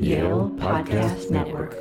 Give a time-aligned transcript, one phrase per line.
[0.00, 1.72] Yale Podcast Network.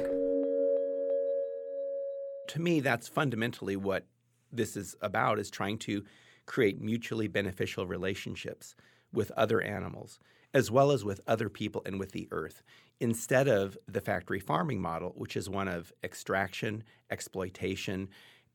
[2.47, 4.05] To me, that's fundamentally what
[4.51, 6.03] this is about is trying to
[6.45, 8.75] create mutually beneficial relationships
[9.11, 10.19] with other animals
[10.53, 12.63] as well as with other people and with the earth
[13.01, 18.07] instead of the factory farming model which is one of extraction exploitation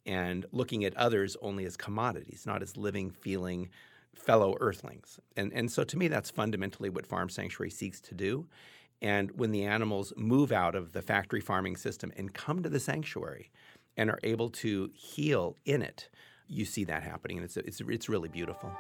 [0.06, 3.68] and looking at others only as commodities not as living feeling
[4.14, 5.20] fellow earthlings.
[5.36, 8.46] And, and so to me that's fundamentally what farm sanctuary seeks to do
[9.03, 12.80] and when the animals move out of the factory farming system and come to the
[12.80, 13.51] sanctuary
[13.97, 16.09] and are able to heal in it,
[16.47, 18.73] you see that happening, and it's it's it's really beautiful.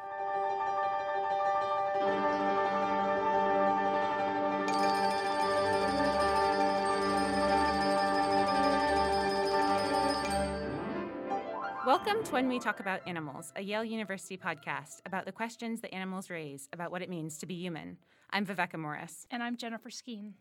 [12.30, 16.30] To When We Talk About Animals, a Yale University podcast about the questions that animals
[16.30, 17.96] raise about what it means to be human.
[18.30, 19.26] I'm Viveca Morris.
[19.32, 20.34] And I'm Jennifer Skene.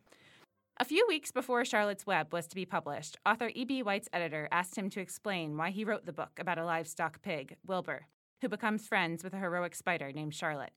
[0.77, 3.81] A few weeks before Charlotte's Web was to be published, author E.B.
[3.81, 7.55] White's editor asked him to explain why he wrote the book about a livestock pig,
[7.65, 8.05] Wilbur,
[8.41, 10.73] who becomes friends with a heroic spider named Charlotte.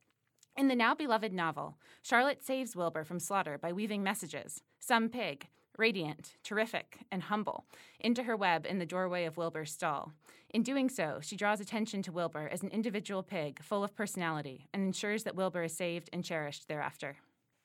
[0.57, 5.49] In the now beloved novel, Charlotte saves Wilbur from slaughter by weaving messages, some pig,
[5.79, 7.65] radiant, terrific, and humble,
[8.01, 10.13] into her web in the doorway of Wilbur's stall.
[10.51, 14.69] In doing so, she draws attention to Wilbur as an individual pig full of personality
[14.75, 17.17] and ensures that Wilbur is saved and cherished thereafter.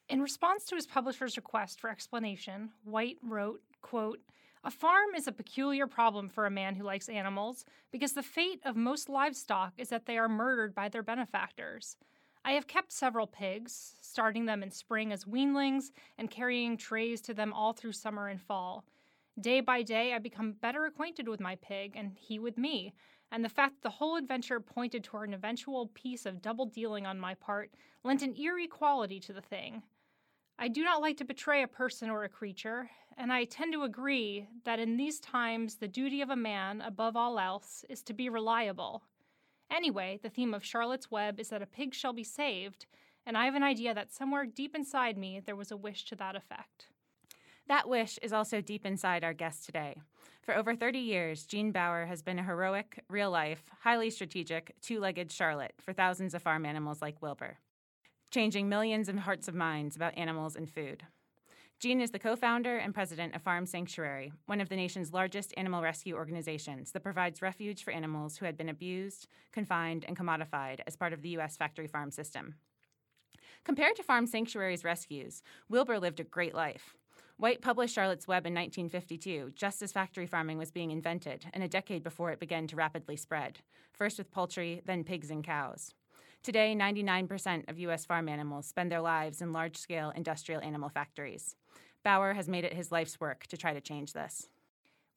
[0.07, 4.21] In response to his publisher's request for explanation, White wrote, quote,
[4.63, 8.61] a farm is a peculiar problem for a man who likes animals because the fate
[8.65, 11.97] of most livestock is that they are murdered by their benefactors.
[12.47, 17.33] I have kept several pigs, starting them in spring as weanlings and carrying trays to
[17.33, 18.85] them all through summer and fall.
[19.37, 22.93] Day by day, I become better acquainted with my pig, and he with me,
[23.33, 27.05] and the fact that the whole adventure pointed toward an eventual piece of double dealing
[27.05, 27.69] on my part
[28.05, 29.83] lent an eerie quality to the thing.
[30.57, 33.83] I do not like to betray a person or a creature, and I tend to
[33.83, 38.13] agree that in these times the duty of a man, above all else, is to
[38.13, 39.03] be reliable.
[39.71, 42.85] Anyway, the theme of Charlotte's Web is that a pig shall be saved,
[43.25, 46.15] and I have an idea that somewhere deep inside me there was a wish to
[46.15, 46.87] that effect.
[47.67, 49.97] That wish is also deep inside our guest today.
[50.41, 55.01] For over 30 years, Gene Baur has been a heroic, real life, highly strategic, two
[55.01, 57.57] legged Charlotte for thousands of farm animals like Wilbur
[58.31, 61.03] changing millions of hearts of minds about animals and food.
[61.79, 65.53] Gene is the co founder and president of Farm Sanctuary, one of the nation's largest
[65.57, 70.79] animal rescue organizations that provides refuge for animals who had been abused, confined, and commodified
[70.87, 71.55] as part of the U.S.
[71.55, 72.55] factory farm system.
[73.63, 76.95] Compared to Farm Sanctuary's rescues, Wilbur lived a great life.
[77.37, 81.67] White published Charlotte's Web in 1952, just as factory farming was being invented, and a
[81.67, 83.59] decade before it began to rapidly spread,
[83.93, 85.93] first with poultry, then pigs and cows.
[86.41, 88.05] Today, 99% of U.S.
[88.05, 91.55] farm animals spend their lives in large scale industrial animal factories.
[92.07, 94.47] Baur has made it his life's work to try to change this.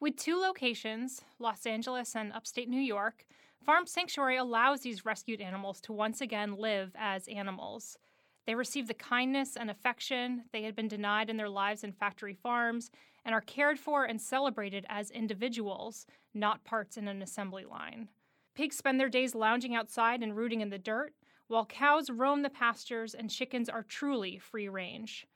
[0.01, 3.27] With two locations, Los Angeles and upstate New York,
[3.65, 7.97] Farm Sanctuary allows these rescued animals to once again live as animals.
[8.45, 12.35] They receive the kindness and affection they had been denied in their lives in factory
[12.35, 12.91] farms
[13.25, 18.09] and are cared for and celebrated as individuals, not parts in an assembly line.
[18.57, 21.15] Pigs spend their days lounging outside and rooting in the dirt,
[21.47, 25.29] while cows roam the pastures and chickens are truly free range.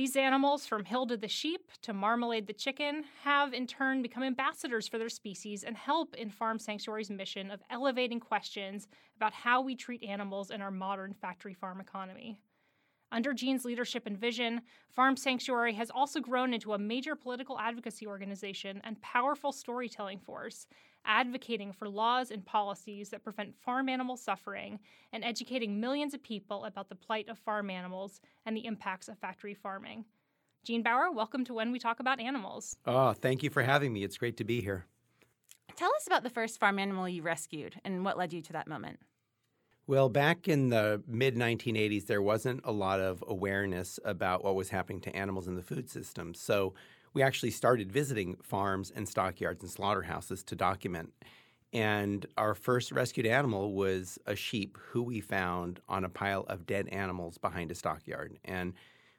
[0.00, 4.88] These animals, from Hilda the sheep to Marmalade the chicken, have in turn become ambassadors
[4.88, 9.76] for their species and help in Farm Sanctuary's mission of elevating questions about how we
[9.76, 12.40] treat animals in our modern factory farm economy.
[13.12, 18.06] Under Gene's leadership and vision, Farm Sanctuary has also grown into a major political advocacy
[18.06, 20.68] organization and powerful storytelling force,
[21.04, 24.78] advocating for laws and policies that prevent farm animal suffering
[25.12, 29.18] and educating millions of people about the plight of farm animals and the impacts of
[29.18, 30.04] factory farming.
[30.62, 32.76] Gene Baur, welcome to When We Talk About Animals.
[32.86, 34.04] Oh, thank you for having me.
[34.04, 34.86] It's great to be here.
[35.74, 38.68] Tell us about the first farm animal you rescued and what led you to that
[38.68, 39.00] moment.
[39.90, 44.68] Well, back in the mid 1980s, there wasn't a lot of awareness about what was
[44.68, 46.32] happening to animals in the food system.
[46.32, 46.74] So
[47.12, 51.12] we actually started visiting farms and stockyards and slaughterhouses to document.
[51.72, 56.66] And our first rescued animal was a sheep who we found on a pile of
[56.66, 58.38] dead animals behind a stockyard.
[58.44, 58.74] And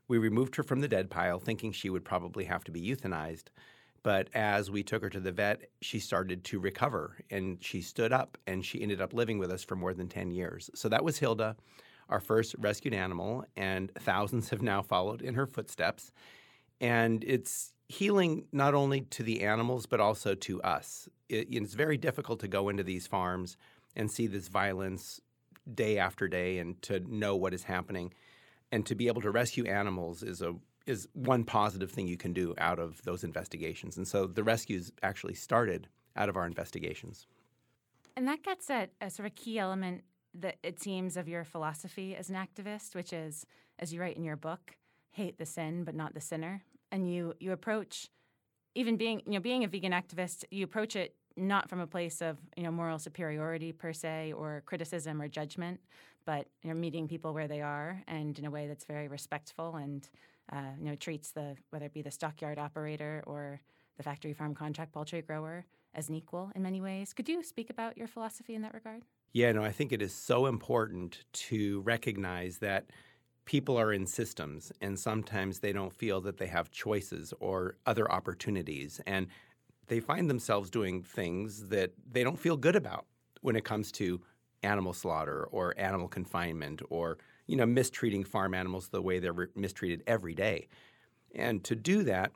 [0.07, 3.49] we removed her from the dead pile, thinking she would probably have to be euthanized.
[4.03, 8.11] But as we took her to the vet, she started to recover and she stood
[8.11, 10.69] up and she ended up living with us for more than 10 years.
[10.73, 11.55] So that was Hilda,
[12.09, 16.11] our first rescued animal, and thousands have now followed in her footsteps.
[16.79, 21.07] And it's healing not only to the animals, but also to us.
[21.29, 23.55] It, it's very difficult to go into these farms
[23.95, 25.19] and see this violence
[25.75, 28.13] day after day and to know what is happening.
[28.71, 30.55] And to be able to rescue animals is a
[30.85, 33.97] is one positive thing you can do out of those investigations.
[33.97, 37.27] And so the rescues actually started out of our investigations.
[38.15, 42.15] And that gets at a sort of key element that it seems of your philosophy
[42.15, 43.45] as an activist, which is,
[43.79, 44.77] as you write in your book,
[45.11, 46.63] hate the sin but not the sinner.
[46.91, 48.09] And you you approach
[48.75, 52.21] even being you know being a vegan activist, you approach it not from a place
[52.21, 55.79] of you know moral superiority per se or criticism or judgment,
[56.25, 59.75] but you know meeting people where they are and in a way that's very respectful
[59.75, 60.09] and
[60.51, 63.61] uh, you know treats the whether it be the stockyard operator or
[63.97, 67.13] the factory farm contract poultry grower as an equal in many ways.
[67.13, 69.03] Could you speak about your philosophy in that regard?
[69.33, 72.87] Yeah, no, I think it is so important to recognize that
[73.45, 78.11] people are in systems and sometimes they don't feel that they have choices or other
[78.11, 79.01] opportunities.
[79.05, 79.27] And
[79.87, 83.05] they find themselves doing things that they don't feel good about
[83.41, 84.21] when it comes to
[84.63, 87.17] animal slaughter or animal confinement or
[87.47, 90.67] you know mistreating farm animals the way they're mistreated every day.
[91.33, 92.31] And to do that,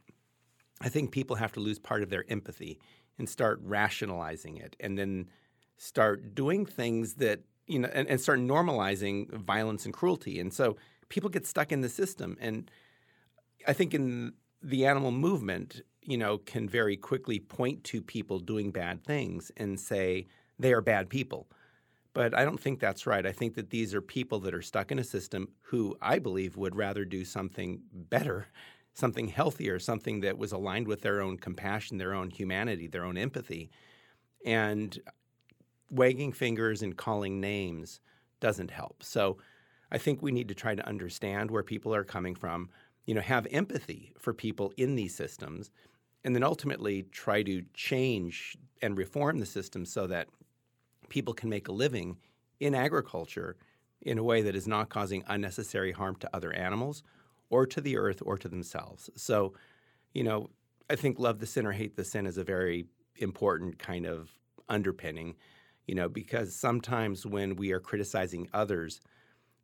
[0.81, 2.79] I think people have to lose part of their empathy
[3.17, 5.29] and start rationalizing it and then
[5.77, 10.39] start doing things that you know and, and start normalizing violence and cruelty.
[10.39, 10.77] And so
[11.09, 12.37] people get stuck in the system.
[12.39, 12.69] And
[13.67, 18.71] I think in the animal movement, you know, can very quickly point to people doing
[18.71, 20.27] bad things and say
[20.59, 21.47] they are bad people.
[22.15, 23.27] But I don't think that's right.
[23.27, 26.57] I think that these are people that are stuck in a system who I believe
[26.57, 28.47] would rather do something better,
[28.95, 33.17] something healthier, something that was aligned with their own compassion, their own humanity, their own
[33.17, 33.69] empathy.
[34.45, 34.99] And
[35.89, 38.01] wagging fingers and calling names
[38.39, 39.03] doesn't help.
[39.03, 39.37] So
[39.91, 42.69] I think we need to try to understand where people are coming from,
[43.05, 45.71] you know, have empathy for people in these systems,
[46.23, 50.29] and then ultimately try to change and reform the system so that
[51.09, 52.17] people can make a living
[52.59, 53.57] in agriculture
[54.01, 57.03] in a way that is not causing unnecessary harm to other animals
[57.49, 59.09] or to the earth or to themselves.
[59.15, 59.53] So,
[60.13, 60.49] you know,
[60.89, 62.85] I think love the sin or hate the sin is a very
[63.17, 64.29] important kind of
[64.69, 65.35] underpinning,
[65.87, 69.01] you know, because sometimes when we are criticizing others,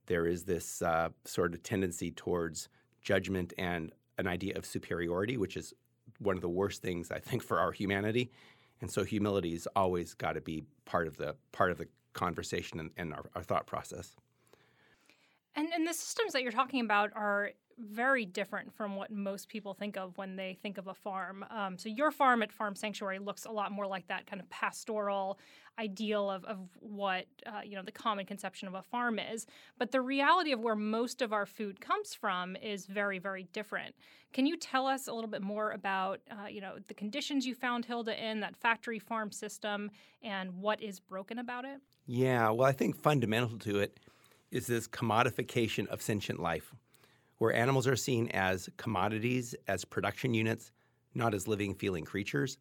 [0.08, 2.70] there is this uh, sort of tendency towards
[3.02, 5.74] judgment and an idea of superiority, which is
[6.20, 8.32] one of the worst things I think for our humanity.
[8.82, 12.92] And so humility's always got to be part of the part of the conversation and,
[12.98, 14.16] and our, our thought process.
[15.56, 17.52] And, and the systems that you're talking about are
[17.82, 21.46] very different from what most people think of when they think of a farm.
[21.50, 24.50] Um, so your farm at Farm Sanctuary looks a lot more like that kind of
[24.50, 25.40] pastoral
[25.80, 29.46] ideal of, of what uh, you know the common conception of a farm is.
[29.78, 33.96] But the reality of where most of our food comes from is very very different.
[34.34, 37.56] Can you tell us a little bit more about uh, you know the conditions you
[37.56, 39.92] found Hilda in that factory farm system
[40.24, 41.80] and what is broken about it?
[42.06, 44.00] Yeah, well, I think fundamental to it
[44.52, 46.74] is this commodification of sentient life
[47.42, 50.72] where animals are seen as commodities, as production units,
[51.16, 52.60] not as living, feeling creatures.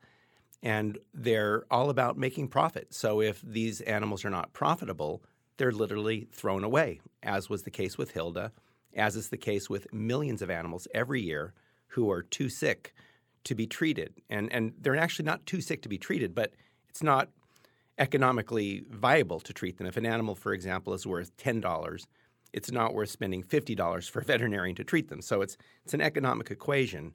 [0.62, 2.94] And they're all about making profit.
[2.94, 5.22] So if these animals are not profitable,
[5.58, 8.52] they're literally thrown away, as was the case with Hilda,
[8.96, 11.52] as is the case with millions of animals every year
[11.88, 12.94] who are too sick
[13.44, 14.14] to be treated.
[14.30, 16.54] And, and they're actually not too sick to be treated, but
[16.88, 17.28] it's not
[17.98, 19.86] economically viable to treat them.
[19.86, 22.06] If an animal, for example, is worth $10,
[22.52, 25.22] it's not worth spending $50 for a veterinarian to treat them.
[25.22, 27.14] So it's, it's an economic equation,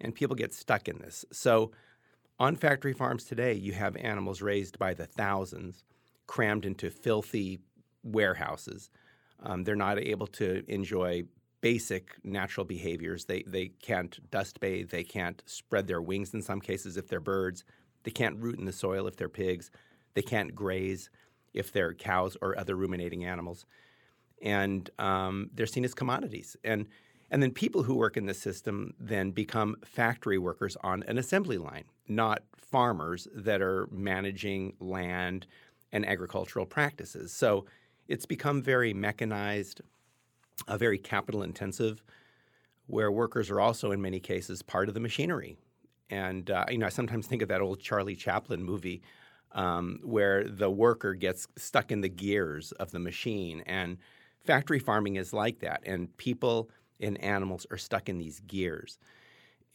[0.00, 1.24] and people get stuck in this.
[1.32, 1.72] So
[2.38, 5.84] on factory farms today, you have animals raised by the thousands,
[6.26, 7.60] crammed into filthy
[8.02, 8.90] warehouses.
[9.42, 11.24] Um, they're not able to enjoy
[11.60, 13.24] basic natural behaviors.
[13.24, 17.20] They, they can't dust bathe, they can't spread their wings in some cases if they're
[17.20, 17.64] birds,
[18.02, 19.70] they can't root in the soil if they're pigs,
[20.12, 21.08] they can't graze
[21.54, 23.64] if they're cows or other ruminating animals
[24.44, 26.56] and um, they're seen as commodities.
[26.62, 26.86] And
[27.30, 31.58] and then people who work in the system then become factory workers on an assembly
[31.58, 35.46] line, not farmers that are managing land
[35.90, 37.32] and agricultural practices.
[37.32, 37.64] So
[38.06, 39.80] it's become very mechanized,
[40.68, 42.04] uh, very capital intensive,
[42.86, 45.56] where workers are also in many cases part of the machinery.
[46.10, 49.02] And uh, you know, I sometimes think of that old Charlie Chaplin movie
[49.52, 53.96] um, where the worker gets stuck in the gears of the machine and
[54.44, 56.70] Factory farming is like that, and people
[57.00, 58.98] and animals are stuck in these gears.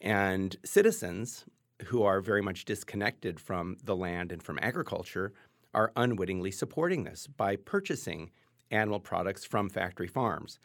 [0.00, 1.44] And citizens
[1.86, 5.32] who are very much disconnected from the land and from agriculture
[5.74, 8.30] are unwittingly supporting this by purchasing
[8.70, 10.58] animal products from factory farms.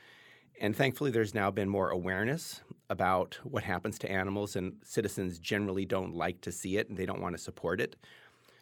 [0.61, 5.85] And thankfully, there's now been more awareness about what happens to animals, and citizens generally
[5.85, 7.95] don't like to see it and they don't want to support it.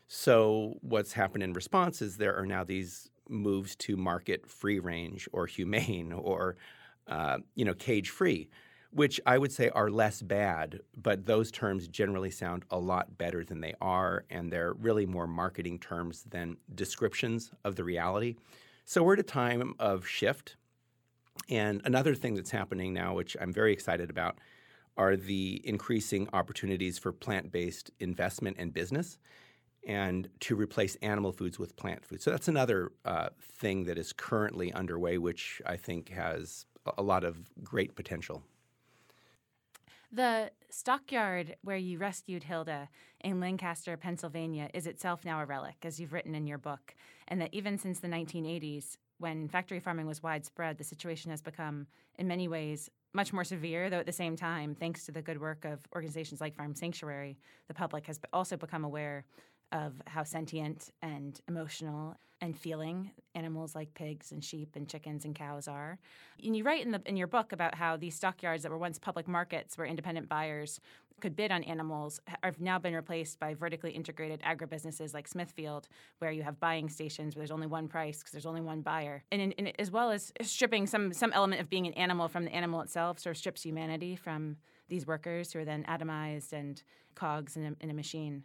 [0.08, 5.28] So, what's happened in response is there are now these moves to market free range
[5.32, 6.56] or humane or
[7.08, 8.50] uh, you know cage free,
[8.92, 13.44] which I would say are less bad, but those terms generally sound a lot better
[13.44, 18.36] than they are, and they're really more marketing terms than descriptions of the reality.
[18.86, 20.58] So we're at a time of shift.
[21.50, 24.38] And another thing that's happening now, which I'm very excited about,
[24.98, 29.18] are the increasing opportunities for plant based investment and business
[29.88, 32.24] and to replace animal foods with plant foods.
[32.24, 36.66] So that's another uh, thing that is currently underway, which I think has
[36.98, 38.44] a lot of great potential.
[40.12, 42.90] The stockyard where you rescued Hilda
[43.22, 46.94] in Lancaster, Pennsylvania, is itself now a relic, as you've written in your book.
[47.28, 51.88] And that even since the 1980s, when factory farming was widespread, the situation has become,
[52.20, 55.40] in many ways, much more severe, though at the same time, thanks to the good
[55.42, 57.38] work of organizations like Farm Sanctuary,
[57.68, 59.26] the public has also become aware
[59.74, 65.34] of how sentient and emotional and feeling animals like pigs and sheep and chickens and
[65.34, 65.98] cows are.
[66.44, 69.00] And you write in the in your book about how these stockyards that were once
[69.00, 70.80] public markets where independent buyers
[71.22, 75.88] could bid on animals have now been replaced by vertically integrated agribusinesses like Smithfield,
[76.20, 79.24] where you have buying stations where there's only one price because there's only one buyer,
[79.32, 82.54] and, in, as well as stripping some some element of being an animal from the
[82.54, 84.58] animal itself, sort of strips humanity from
[84.90, 86.84] these workers who are then atomized and
[87.16, 88.44] cogs in a, in a machine.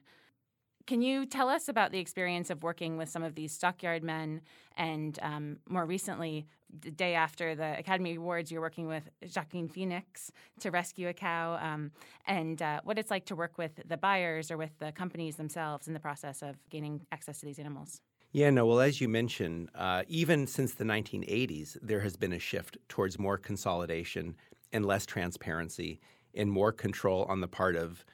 [0.89, 4.41] Can you tell us about the experience of working with some of these stockyard men
[4.75, 6.47] and um, more recently,
[6.81, 11.59] the day after the Academy Awards, you're working with Joaquin Phoenix to rescue a cow,
[11.61, 11.91] um,
[12.27, 15.89] and uh, what it's like to work with the buyers or with the companies themselves
[15.89, 18.01] in the process of gaining access to these animals?
[18.33, 22.39] Yeah, no, well, as you mentioned, uh, even since the 1980s, there has been a
[22.39, 24.37] shift towards more consolidation
[24.73, 26.01] and less transparency
[26.35, 28.07] and more control on the part of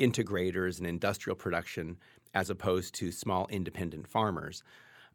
[0.00, 1.98] integrators and industrial production
[2.34, 4.62] as opposed to small independent farmers.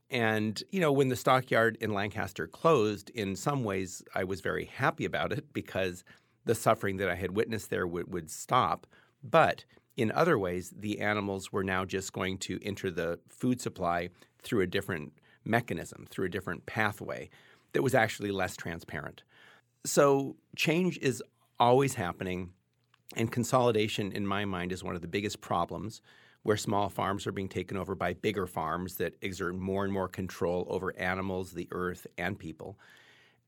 [0.09, 4.65] And, you know, when the stockyard in Lancaster closed, in some ways I was very
[4.65, 6.03] happy about it because
[6.45, 8.85] the suffering that I had witnessed there would, would stop.
[9.23, 9.65] But
[9.97, 14.09] in other ways, the animals were now just going to enter the food supply
[14.43, 17.29] through a different mechanism, through a different pathway
[17.73, 19.23] that was actually less transparent.
[19.85, 21.23] So change is
[21.59, 22.51] always happening,
[23.15, 26.01] and consolidation, in my mind, is one of the biggest problems
[26.45, 30.07] where small farms are being taken over by bigger farms that exert more and more
[30.07, 32.77] control over animals, the earth, and people.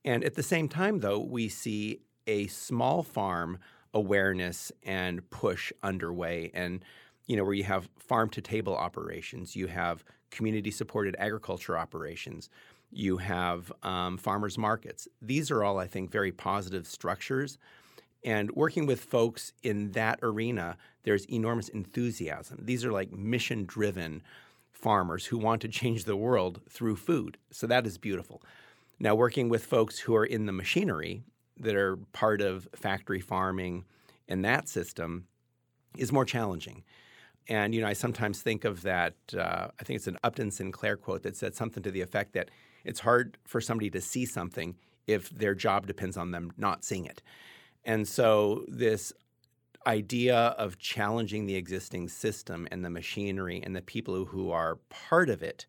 [0.04, 3.58] And at the same time, though, we see a small farm
[3.94, 6.50] awareness and push underway.
[6.52, 6.84] And,
[7.28, 10.02] you know, where you have farm to table operations, you have
[10.32, 12.50] community supported agriculture operations,
[12.90, 15.06] you have um, farmers markets.
[15.22, 17.58] These are all, I think, very positive structures
[18.24, 22.58] and working with folks in that arena, there's enormous enthusiasm.
[22.62, 24.22] These are like mission driven
[24.72, 27.36] farmers who want to change the world through food.
[27.50, 28.42] So that is beautiful.
[29.00, 31.22] Now, working with folks who are in the machinery
[31.58, 33.84] that are part of factory farming
[34.28, 35.26] and that system
[35.96, 36.84] is more challenging.
[37.48, 40.96] And, you know, I sometimes think of that, uh, I think it's an Upton Sinclair
[40.96, 42.50] quote that said something to the effect that
[42.84, 47.06] it's hard for somebody to see something if their job depends on them not seeing
[47.06, 47.22] it.
[47.88, 49.14] And so this
[49.86, 55.30] idea of challenging the existing system and the machinery and the people who are part
[55.30, 55.64] of it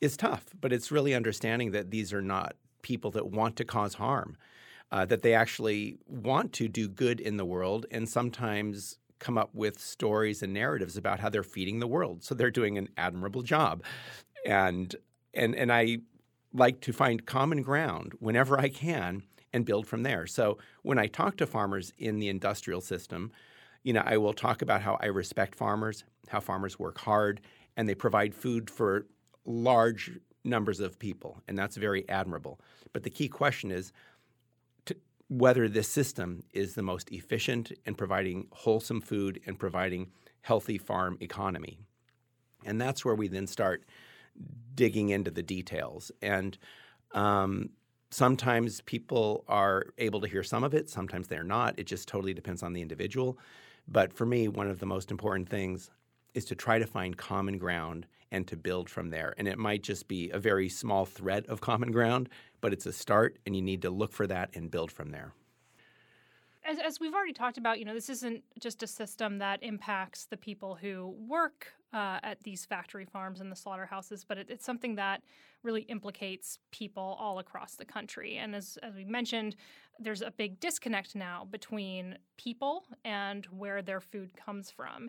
[0.00, 3.94] is tough, but it's really understanding that these are not people that want to cause
[3.94, 4.36] harm,
[4.92, 9.50] uh, that they actually want to do good in the world and sometimes come up
[9.52, 12.22] with stories and narratives about how they're feeding the world.
[12.22, 13.82] So they're doing an admirable job.
[14.46, 14.94] And
[15.34, 15.98] and and I
[16.54, 19.24] like to find common ground whenever I can
[19.58, 20.26] and build from there.
[20.26, 23.30] So when I talk to farmers in the industrial system,
[23.82, 27.42] you know, I will talk about how I respect farmers, how farmers work hard,
[27.76, 29.06] and they provide food for
[29.44, 30.12] large
[30.44, 32.60] numbers of people, and that's very admirable.
[32.92, 33.92] But the key question is
[35.28, 40.10] whether this system is the most efficient in providing wholesome food and providing
[40.40, 41.78] healthy farm economy.
[42.64, 43.84] And that's where we then start
[44.74, 46.10] digging into the details.
[46.22, 46.56] And
[47.12, 47.70] um,
[48.10, 51.78] sometimes people are able to hear some of it, sometimes they're not.
[51.78, 53.38] It just totally depends on the individual.
[53.86, 55.90] But for me, one of the most important things
[56.34, 59.34] is to try to find common ground and to build from there.
[59.38, 62.28] And it might just be a very small thread of common ground,
[62.60, 65.32] but it's a start, and you need to look for that and build from there
[66.68, 70.26] as, as we've already talked about, you know, this isn't just a system that impacts
[70.26, 74.64] the people who work uh, at these factory farms and the slaughterhouses, but it, it's
[74.64, 75.22] something that
[75.62, 78.36] really implicates people all across the country.
[78.36, 79.56] And as, as we mentioned,
[79.98, 85.08] there's a big disconnect now between people and where their food comes from.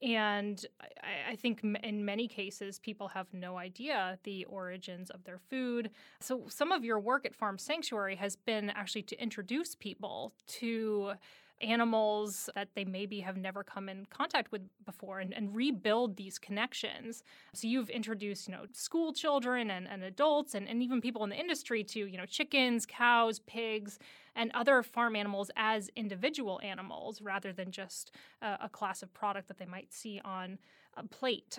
[0.00, 5.40] And I, I, think in many cases, people have no idea the origins of their
[5.50, 5.90] food.
[6.20, 11.14] So, some of your work at Farm Sanctuary has been actually to introduce people to
[11.60, 16.38] animals that they maybe have never come in contact with before and, and rebuild these
[16.38, 17.22] connections.
[17.52, 21.30] So you've introduced, you know, school children and, and adults and, and even people in
[21.30, 23.98] the industry to, you know, chickens, cows, pigs,
[24.36, 29.48] and other farm animals as individual animals rather than just a, a class of product
[29.48, 30.58] that they might see on
[30.96, 31.58] a plate.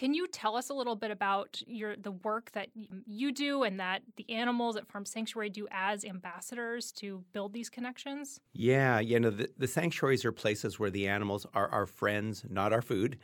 [0.00, 3.78] Can you tell us a little bit about your the work that you do and
[3.80, 8.40] that the animals at Farm Sanctuary do as ambassadors to build these connections?
[8.54, 12.72] Yeah, you know, the, the sanctuaries are places where the animals are our friends, not
[12.72, 13.18] our food.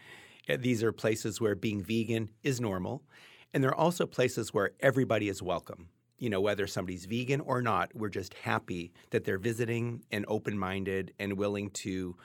[0.51, 3.03] Uh, these are places where being vegan is normal.
[3.55, 5.89] And they're also places where everybody is welcome.
[6.19, 10.59] You know, whether somebody's vegan or not, we're just happy that they're visiting and open
[10.59, 12.17] minded and willing to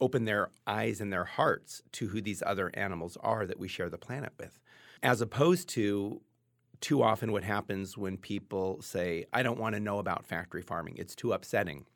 [0.00, 3.88] open their eyes and their hearts to who these other animals are that we share
[3.88, 4.58] the planet with,
[5.02, 6.20] as opposed to
[6.80, 10.96] too often what happens when people say, I don't want to know about factory farming,
[10.98, 11.86] it's too upsetting.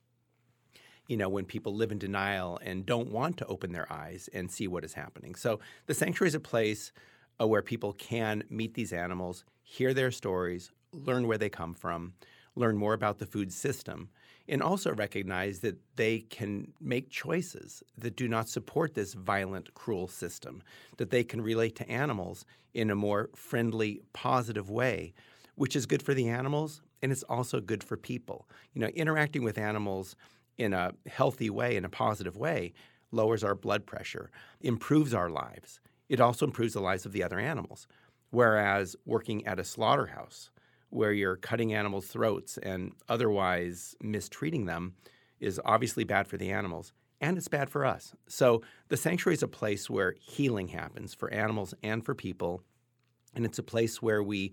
[1.07, 4.51] You know, when people live in denial and don't want to open their eyes and
[4.51, 5.35] see what is happening.
[5.35, 6.93] So, the sanctuary is a place
[7.41, 12.15] uh, where people can meet these animals, hear their stories, learn where they come from,
[12.55, 14.09] learn more about the food system,
[14.51, 20.09] and also recognize that they can make choices that do not support this violent, cruel
[20.09, 20.61] system,
[20.97, 25.15] that they can relate to animals in a more friendly, positive way,
[25.55, 28.49] which is good for the animals and it's also good for people.
[28.75, 30.17] You know, interacting with animals
[30.59, 32.73] in a healthy way, in a positive way,
[33.13, 34.31] lowers our blood pressure,
[34.61, 35.81] improves our lives.
[36.09, 37.87] It also improves the lives of the other animals.
[38.31, 40.51] Whereas working at a slaughterhouse,
[40.91, 44.95] where you're cutting animals' throats and otherwise mistreating them
[45.39, 48.15] is obviously bad for the animals and it's bad for us.
[48.29, 52.63] So the sanctuary is a place where healing happens for animals and for people.
[53.35, 54.53] And it's a place where we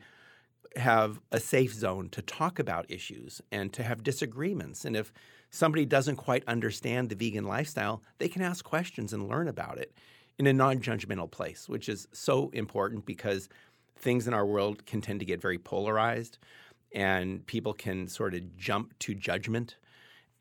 [0.75, 4.85] have a safe zone to talk about issues and to have disagreements.
[4.85, 5.13] And if
[5.49, 9.93] somebody doesn't quite understand the vegan lifestyle, they can ask questions and learn about it
[10.37, 13.49] in a non judgmental place, which is so important because
[13.99, 16.37] things in our world can tend to get very polarized
[16.93, 19.77] and people can sort of jump to judgment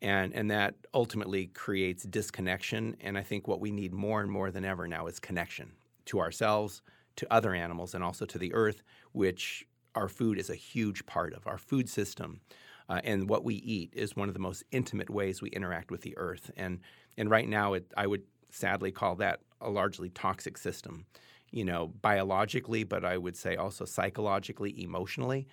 [0.01, 4.51] and and that ultimately creates disconnection and i think what we need more and more
[4.51, 5.71] than ever now is connection
[6.05, 6.81] to ourselves
[7.15, 9.65] to other animals and also to the earth which
[9.97, 11.47] our food is a huge part of.
[11.47, 12.39] Our food system
[12.87, 16.01] uh, and what we eat is one of the most intimate ways we interact with
[16.01, 16.79] the earth and
[17.17, 21.05] and right now it, i would sadly call that a largely toxic system
[21.51, 25.47] you know, biologically, but I would say also psychologically, emotionally.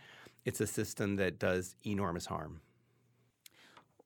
[0.45, 2.61] It's a system that does enormous harm.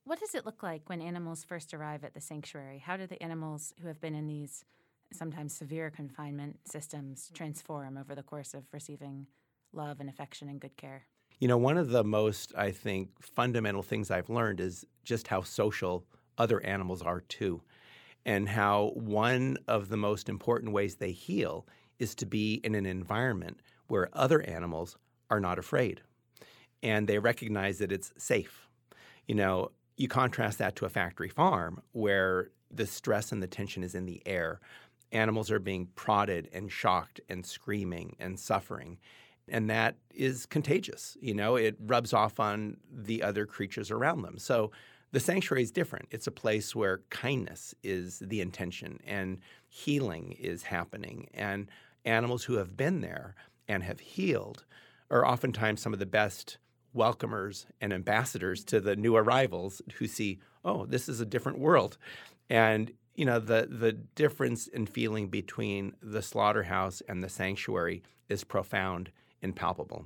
[0.03, 2.79] What does it look like when animals first arrive at the sanctuary?
[2.79, 4.65] How do the animals who have been in these
[5.11, 9.27] sometimes severe confinement systems transform over the course of receiving
[9.73, 11.05] love and affection and good care?
[11.39, 15.41] You know, one of the most, I think, fundamental things I've learned is just how
[15.41, 16.05] social
[16.37, 17.61] other animals are too,
[18.25, 21.67] and how one of the most important ways they heal
[21.99, 24.97] is to be in an environment where other animals
[25.29, 26.01] are not afraid
[26.81, 28.67] and they recognize that it's safe.
[29.27, 33.83] You know, you contrast that to a factory farm where the stress and the tension
[33.83, 34.59] is in the air.
[35.11, 38.97] Animals are being prodded and shocked and screaming and suffering.
[39.47, 41.17] And that is contagious.
[41.19, 44.37] You know, it rubs off on the other creatures around them.
[44.37, 44.71] So
[45.11, 46.07] the sanctuary is different.
[46.11, 51.29] It's a place where kindness is the intention and healing is happening.
[51.33, 51.67] And
[52.05, 53.35] animals who have been there
[53.67, 54.65] and have healed
[55.09, 56.57] are oftentimes some of the best
[56.95, 61.97] welcomers and ambassadors to the new arrivals who see, oh, this is a different world.
[62.49, 68.45] And you know the the difference in feeling between the slaughterhouse and the sanctuary is
[68.45, 70.05] profound and palpable.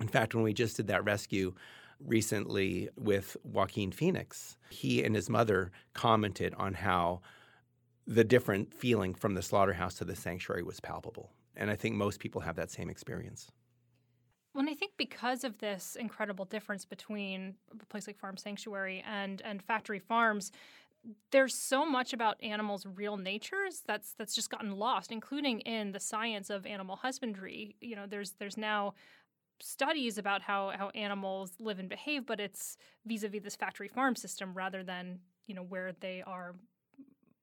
[0.00, 1.54] In fact, when we just did that rescue
[2.00, 7.20] recently with Joaquin Phoenix, he and his mother commented on how
[8.06, 11.32] the different feeling from the slaughterhouse to the sanctuary was palpable.
[11.56, 13.50] And I think most people have that same experience.
[14.54, 19.40] Well, I think because of this incredible difference between a place like Farm Sanctuary and
[19.42, 20.52] and factory farms,
[21.30, 26.00] there's so much about animals' real natures that's that's just gotten lost, including in the
[26.00, 27.76] science of animal husbandry.
[27.80, 28.94] You know, there's there's now
[29.60, 34.52] studies about how how animals live and behave, but it's vis-a-vis this factory farm system
[34.54, 36.54] rather than you know where they are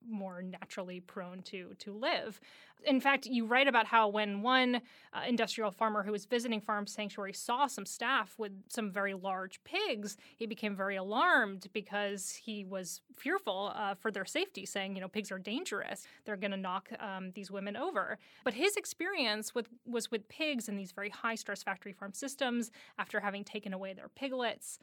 [0.10, 2.40] more naturally prone to to live.
[2.86, 4.76] In fact, you write about how when one
[5.14, 9.62] uh, industrial farmer who was visiting Farm Sanctuary saw some staff with some very large
[9.64, 15.02] pigs, he became very alarmed because he was fearful uh, for their safety, saying, you
[15.02, 16.08] know, pigs are dangerous.
[16.24, 18.18] They're going to knock um, these women over.
[18.46, 22.72] But his experience with was with pigs in these very high stress factory farm systems
[22.98, 24.80] after having taken away their piglets.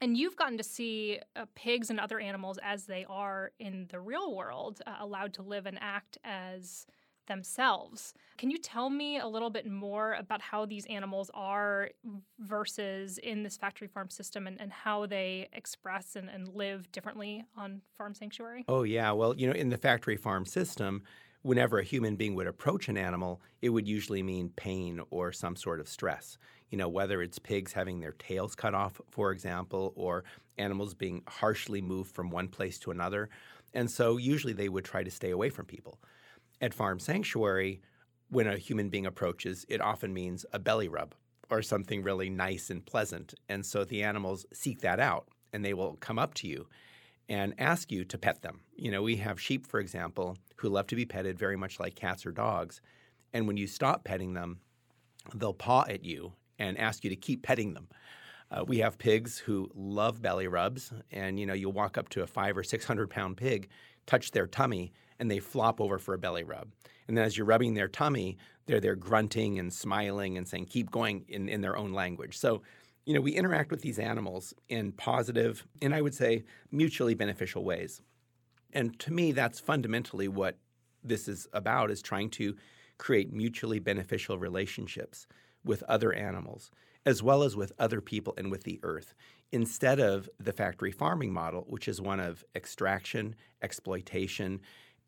[0.00, 4.00] And you've gotten to see uh, pigs and other animals as they are in the
[4.00, 6.86] real world, uh, allowed to live and act as
[7.26, 8.12] themselves.
[8.38, 11.90] Can you tell me a little bit more about how these animals are
[12.40, 17.44] versus in this factory farm system and, and how they express and, and live differently
[17.56, 18.64] on farm sanctuary?
[18.68, 19.12] Oh, yeah.
[19.12, 21.02] Well, you know, in the factory farm system,
[21.42, 25.54] whenever a human being would approach an animal, it would usually mean pain or some
[25.54, 26.36] sort of stress
[26.70, 30.24] you know, whether it's pigs having their tails cut off, for example, or
[30.56, 33.28] animals being harshly moved from one place to another.
[33.74, 35.98] And so usually they would try to stay away from people.
[36.60, 37.80] At Farm Sanctuary,
[38.28, 41.14] when a human being approaches, it often means a belly rub
[41.50, 43.34] or something really nice and pleasant.
[43.48, 46.68] And so the animals seek that out and they will come up to you
[47.28, 48.60] and ask you to pet them.
[48.76, 51.94] You know, we have sheep, for example, who love to be petted very much like
[51.96, 52.80] cats or dogs.
[53.32, 54.60] And when you stop petting them,
[55.34, 57.88] they'll paw at you and ask you to keep petting them.
[58.52, 62.22] Uh, we have pigs who love belly rubs, and you know you'll walk up to
[62.22, 63.68] a five or six hundred pound pig,
[64.06, 66.68] touch their tummy, and they flop over for a belly rub.
[67.08, 70.90] And then as you're rubbing their tummy, they're there grunting and smiling and saying "keep
[70.90, 72.36] going" in, in their own language.
[72.36, 72.62] So,
[73.06, 77.64] you know, we interact with these animals in positive and I would say mutually beneficial
[77.64, 78.02] ways.
[78.72, 80.58] And to me, that's fundamentally what
[81.04, 82.56] this is about: is trying to
[82.98, 85.26] create mutually beneficial relationships
[85.64, 86.70] with other animals,
[87.06, 89.14] as well as with other people and with the earth,
[89.52, 94.60] instead of the factory farming model, which is one of extraction, exploitation,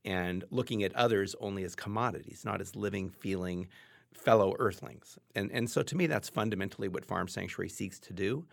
[0.05, 3.69] and looking at others only as commodities, not as living, feeling
[4.13, 5.19] fellow earthlings.
[5.35, 8.45] And, and so to me, that's fundamentally what Farm Sanctuary seeks to do.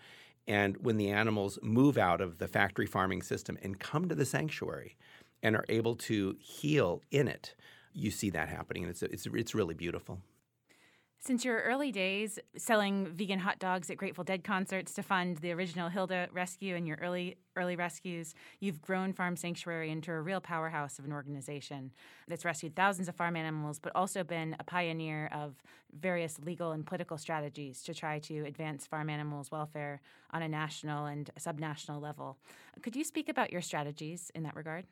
[0.47, 4.25] And when the animals move out of the factory farming system and come to the
[4.25, 4.95] sanctuary
[5.43, 7.55] and are able to heal in it,
[7.93, 8.83] you see that happening.
[8.83, 10.19] And it's, it's, it's really beautiful.
[11.21, 15.51] Since your early days selling vegan hot dogs at Grateful Dead concerts to fund the
[15.51, 20.39] original Hilda rescue and your early early rescues, you've grown Farm Sanctuary into a real
[20.39, 21.91] powerhouse of an organization
[22.29, 25.55] that's rescued thousands of farm animals, but also been a pioneer of
[25.99, 29.99] various legal and political strategies to try to advance farm animals' welfare
[30.31, 32.37] on a national and subnational level.
[32.81, 34.85] Could you speak about your strategies in that regard?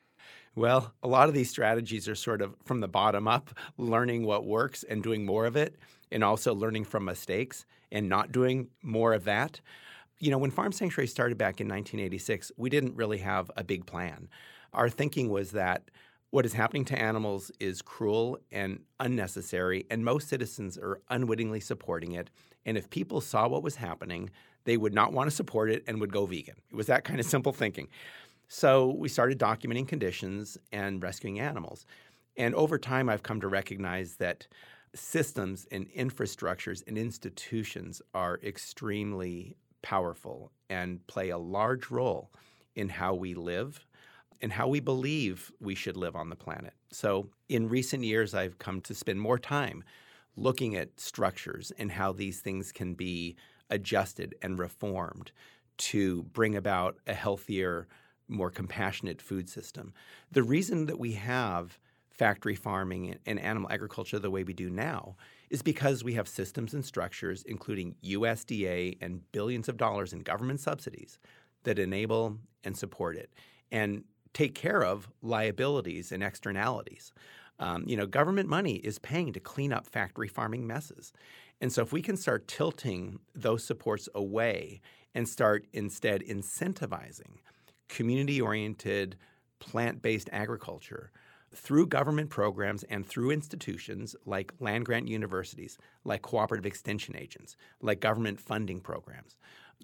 [0.56, 4.46] Well, a lot of these strategies are sort of from the bottom up, learning what
[4.46, 5.76] works and doing more of it,
[6.12, 9.62] and also learning from mistakes and not doing more of that.
[10.20, 13.86] You know, when Farm Sanctuary started back in 1986, we didn't really have a big
[13.86, 14.30] plan.
[14.74, 15.90] Our thinking was that
[16.30, 22.14] what is happening to animals is cruel and unnecessary, and most citizens are unwittingly supporting
[22.14, 22.30] it.
[22.66, 24.30] And if people saw what was happening,
[24.66, 26.56] they would not want to support it and would go vegan.
[26.70, 27.88] It was that kind of simple thinking.
[28.48, 31.86] So we started documenting conditions and rescuing animals.
[32.38, 34.48] And over time, I've come to recognize that
[34.96, 42.32] systems and infrastructures and institutions are extremely powerful and play a large role
[42.76, 43.86] in how we live
[44.42, 46.74] and how we believe we should live on the planet.
[46.92, 49.84] So, in recent years, I've come to spend more time
[50.36, 53.36] looking at structures and how these things can be
[53.70, 55.32] adjusted and reformed
[55.78, 57.88] to bring about a healthier,
[58.28, 59.94] more compassionate food system.
[60.32, 65.16] The reason that we have factory farming and animal agriculture the way we do now
[65.50, 70.60] is because we have systems and structures, including USDA and billions of dollars in government
[70.60, 71.20] subsidies,
[71.64, 73.32] that enable and support it
[73.72, 77.14] and take care of liabilities and externalities.
[77.60, 81.12] Um, you know, government money is paying to clean up factory farming messes.
[81.60, 84.80] And so, if we can start tilting those supports away
[85.16, 87.40] and start instead incentivizing
[87.90, 89.18] community oriented,
[89.60, 91.12] plant based agriculture
[91.54, 98.00] through government programs and through institutions like land grant universities, like cooperative extension agents, like
[98.00, 99.36] government funding programs,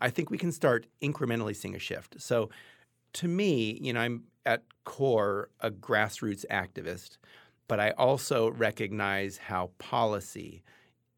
[0.01, 2.21] I think we can start incrementally seeing a shift.
[2.21, 2.49] So,
[3.13, 7.17] to me, you know, I'm at core a grassroots activist,
[7.67, 10.63] but I also recognize how policy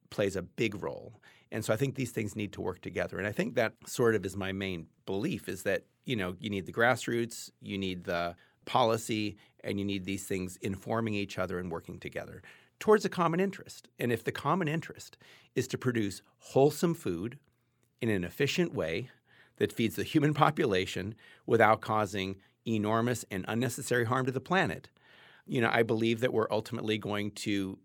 [0.10, 1.20] plays a big role.
[1.52, 3.18] And so I think these things need to work together.
[3.18, 6.50] And I think that sort of is my main belief is that, you know, you
[6.50, 11.60] need the grassroots, you need the policy, and you need these things informing each other
[11.60, 12.42] and working together
[12.80, 13.88] towards a common interest.
[14.00, 15.18] And if the common interest
[15.56, 17.40] is to produce wholesome food
[18.02, 19.10] in an efficient way
[19.58, 22.36] that feeds the human population without causing
[22.68, 24.90] enormous and unnecessary harm to the planet,
[25.46, 27.78] you know, I believe that we're ultimately going to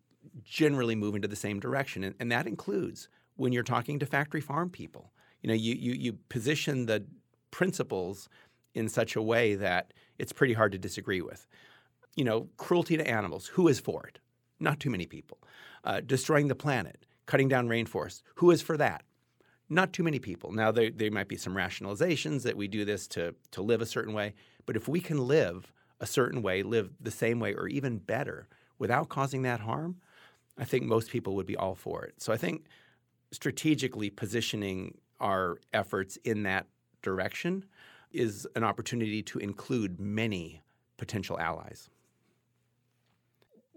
[0.45, 2.05] generally move into the same direction.
[2.05, 3.09] And, and that includes
[3.41, 5.15] when you're talking to factory farm people.
[5.41, 7.07] You know, you, you, you position the
[7.51, 8.29] principles
[8.75, 11.47] in such a way that it's pretty hard to disagree with.
[12.17, 14.19] You know, cruelty to animals, who is for it?
[14.61, 15.39] Not too many people.
[15.85, 19.05] Uh, destroying the planet, cutting down rainforests, who is for that?
[19.71, 20.53] Not too many people.
[20.53, 23.87] Now, there, there might be some rationalizations that we do this to, to live a
[23.87, 24.35] certain way,
[24.67, 28.49] but if we can live a certain way, live the same way, or even better
[28.79, 29.97] without causing that harm,
[30.59, 32.15] I think most people would be all for it.
[32.19, 32.67] So I think
[33.33, 36.67] strategically positioning our efforts in that
[37.03, 37.65] direction
[38.13, 40.63] is an opportunity to include many
[40.97, 41.89] potential allies.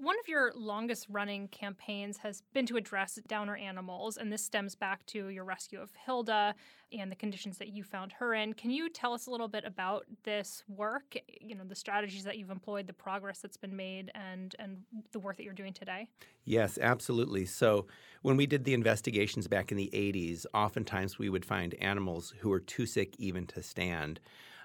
[0.04, 4.76] One of your longest running campaigns has been to address downer animals, and this stems
[4.76, 6.56] back to your rescue of Hilda
[6.92, 8.52] and the conditions that you found her in.
[8.52, 12.38] Can you tell us a little bit about this work, you know, the strategies that
[12.38, 14.82] you've employed, the progress that's been made, and, and
[15.14, 16.10] the work that you're doing today?
[16.44, 17.46] Yes, absolutely.
[17.46, 17.88] So,
[18.24, 22.50] when we did the investigations back in the 80s, oftentimes we would find animals who
[22.50, 24.20] were too sick even to stand.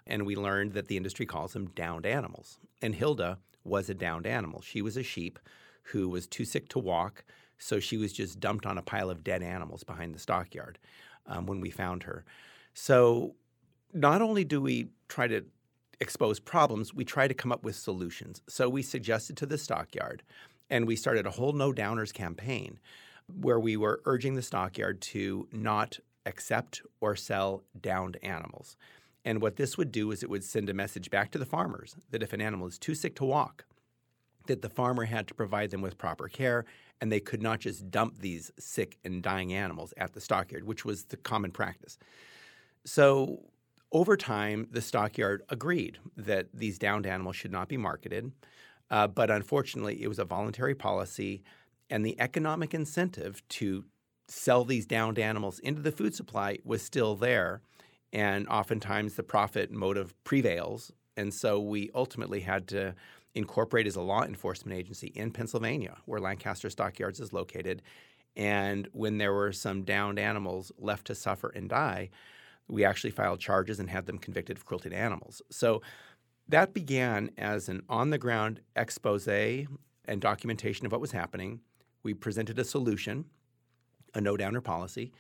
[0.05, 2.59] And we learned that the industry calls them downed animals.
[2.83, 4.61] And Hilda was a downed animal.
[4.63, 5.39] She was a sheep
[5.85, 7.25] who was too sick to walk,
[7.59, 10.79] so she was just dumped on a pile of dead animals behind the stockyard
[11.27, 12.25] um, when we found her.
[12.75, 13.35] So
[13.93, 15.45] not only do we try to
[16.01, 18.43] expose problems, we try to come up with solutions.
[18.49, 20.23] So we suggested to the stockyard,
[20.71, 22.79] and we started a whole no downers campaign
[23.41, 28.77] where we were urging the stockyard to not accept or sell downed animals.
[29.25, 31.97] And what this would do is it would send a message back to the farmers
[32.11, 33.65] that if an animal is too sick to walk,
[34.47, 36.65] that the farmer had to provide them with proper care
[37.01, 40.85] and they could not just dump these sick and dying animals at the stockyard, which
[40.85, 41.99] was the common practice.
[42.85, 43.43] So
[43.93, 48.33] over time, the stockyard agreed that these downed animals should not be marketed.
[48.91, 51.43] Uh, but unfortunately, it was a voluntary policy,
[51.91, 53.85] and the economic incentive to
[54.29, 57.63] sell these downed animals into the food supply was still there
[58.13, 60.93] and oftentimes the profit motive prevails.
[61.17, 62.95] And so we ultimately had to
[63.35, 67.83] incorporate as a law enforcement agency in Pennsylvania, where Lancaster Stockyards is located.
[68.37, 72.11] And when there were some downed animals left to suffer and die,
[72.69, 75.43] we actually filed charges and had them convicted of cruelty to animals.
[75.51, 75.83] So
[76.49, 81.61] that began as an on the ground expose and documentation of what was happening.
[82.03, 83.27] We presented a solution,
[84.15, 85.13] a no downer policy,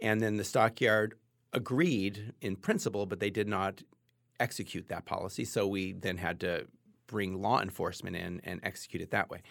[0.00, 1.14] and then the stockyard
[1.52, 3.82] agreed in principle, but they did not
[4.40, 5.44] execute that policy.
[5.44, 6.66] So we then had to
[7.06, 9.42] bring law enforcement in and execute it that way.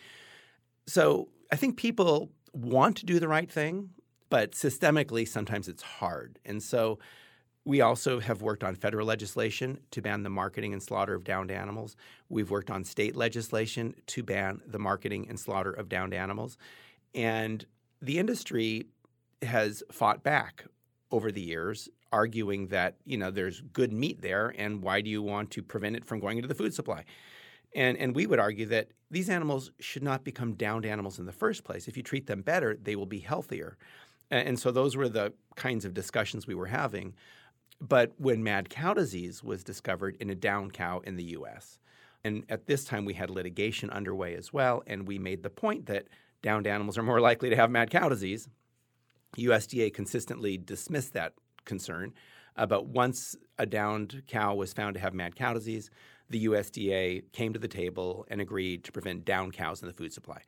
[0.85, 3.89] So I think people want to do the right thing,
[4.29, 6.39] but systemically, sometimes it's hard.
[6.45, 6.99] And so
[7.65, 11.51] we also have worked on federal legislation to ban the marketing and slaughter of downed
[11.51, 11.97] animals.
[12.29, 16.57] We've worked on state legislation to ban the marketing and slaughter of downed animals.
[17.13, 17.65] And
[18.01, 18.87] the industry
[19.41, 20.65] has fought back
[21.11, 25.21] over the years, arguing that you know there's good meat there, and why do you
[25.21, 27.05] want to prevent it from going into the food supply?
[27.75, 31.31] And and we would argue that these animals should not become downed animals in the
[31.31, 31.87] first place.
[31.87, 33.77] If you treat them better, they will be healthier.
[34.29, 37.13] And, and so those were the kinds of discussions we were having.
[37.79, 41.79] But when mad cow disease was discovered in a down cow in the U.S.,
[42.23, 45.85] and at this time we had litigation underway as well, and we made the point
[45.85, 46.07] that
[46.41, 48.49] downed animals are more likely to have mad cow disease
[49.37, 51.33] USDA consistently dismissed that
[51.65, 52.13] concern.
[52.55, 55.89] Uh, but once a downed cow was found to have mad cow disease,
[56.29, 60.11] the USDA came to the table and agreed to prevent downed cows in the food
[60.11, 60.41] supply.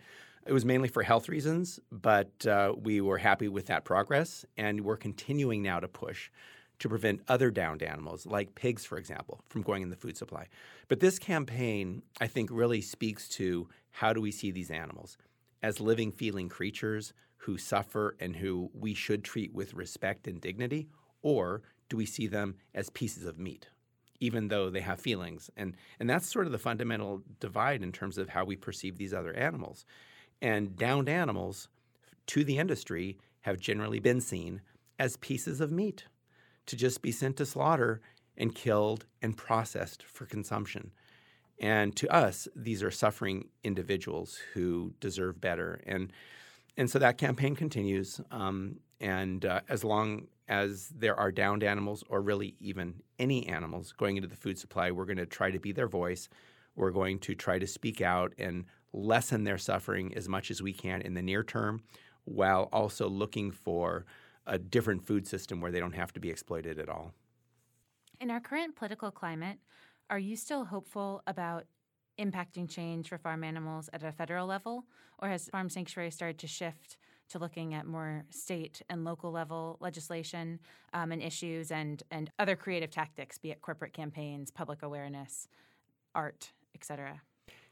[0.45, 4.81] It was mainly for health reasons, but uh, we were happy with that progress, and
[4.81, 6.31] we're continuing now to push
[6.79, 10.47] to prevent other downed animals, like pigs, for example, from going in the food supply.
[10.87, 15.17] But this campaign, I think, really speaks to how do we see these animals
[15.61, 20.87] as living, feeling creatures who suffer and who we should treat with respect and dignity?
[21.21, 23.67] Or do we see them as pieces of meat,
[24.19, 25.49] even though they have feelings?
[25.57, 29.13] And, and that's sort of the fundamental divide in terms of how we perceive these
[29.13, 29.85] other animals.
[30.41, 31.67] And downed animals
[32.27, 34.61] to the industry have generally been seen
[34.97, 36.05] as pieces of meat
[36.65, 38.01] to just be sent to slaughter
[38.37, 40.91] and killed and processed for consumption.
[41.59, 45.81] And to us, these are suffering individuals who deserve better.
[45.85, 46.13] And
[46.79, 48.21] and so that campaign continues.
[48.31, 53.91] Um, and uh, as long as there are downed animals, or really even any animals
[53.91, 56.29] going into the food supply, we're going to try to be their voice.
[56.77, 58.63] We're going to try to speak out and
[58.93, 61.83] lessen their suffering as much as we can in the near term,
[62.23, 64.05] while also looking for
[64.47, 67.13] a different food system where they don't have to be exploited at all.
[68.21, 69.57] In our current political climate,
[70.09, 71.65] are you still hopeful about
[72.19, 74.85] impacting change for farm animals at a federal level,
[75.19, 76.97] or has Farm Sanctuary started to shift
[77.29, 80.59] to looking at more state and local level legislation
[80.93, 85.47] um, and issues and, and other creative tactics, be it corporate campaigns, public awareness,
[86.15, 87.21] art, et cetera?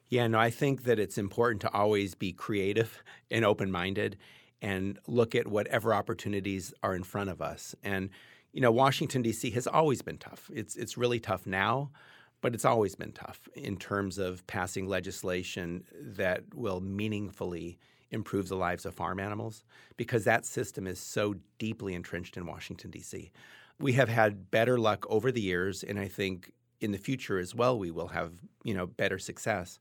[0.09, 4.17] Yeah, no, I think that it's important to always be creative and open minded
[4.61, 7.75] and look at whatever opportunities are in front of us.
[7.83, 8.09] And,
[8.53, 9.51] you know, Washington, D.C.
[9.51, 10.49] has always been tough.
[10.53, 11.91] It's, it's really tough now,
[12.41, 17.77] but it's always been tough in terms of passing legislation that will meaningfully
[18.11, 19.65] improve the lives of farm animals
[19.97, 23.31] because that system is so deeply entrenched in Washington, D.C.
[23.79, 27.53] We have had better luck over the years, and I think in the future as
[27.53, 29.79] well, we will have you know better success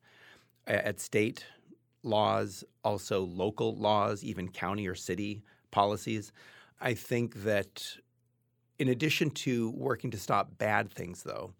[0.67, 1.45] at state
[2.03, 6.33] laws, also local laws, even county or city policies.
[6.81, 7.97] I think that
[8.79, 11.53] in addition to working to stop bad things, though,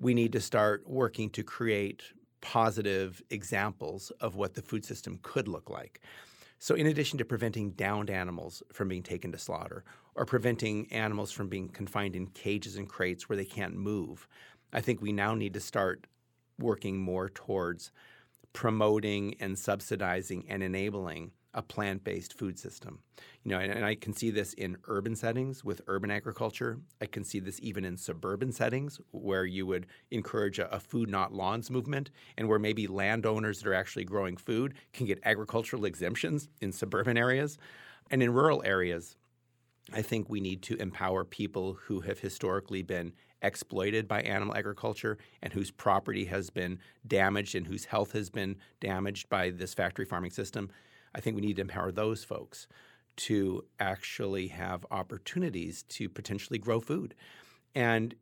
[0.00, 2.02] we need to start working to create
[2.40, 6.00] positive examples of what the food system could look like.
[6.58, 9.84] So, in addition to preventing downed animals from being taken to slaughter
[10.14, 14.26] or preventing animals from being confined in cages and crates where they can't move,
[14.72, 16.06] I think we now need to start
[16.58, 17.92] working more towards
[18.52, 23.00] promoting and subsidizing and enabling a plant-based food system.
[23.42, 26.78] You know, and, and, I can see this in urban settings with urban agriculture.
[27.00, 31.08] I can see this even in suburban settings where you would encourage a, a, food
[31.08, 35.84] not lawns movement and where maybe landowners that are actually growing food can get agricultural
[35.86, 37.58] exemptions in suburban areas.
[38.10, 39.16] And in rural areas,
[39.92, 45.18] I think we need to empower people who have historically been exploited by animal agriculture
[45.42, 50.04] and whose property has been damaged and whose health has been damaged by this factory
[50.04, 50.70] farming system.
[51.14, 52.66] I think we need to empower those folks
[53.16, 57.14] to actually have opportunities to potentially grow food.
[57.74, 58.14] And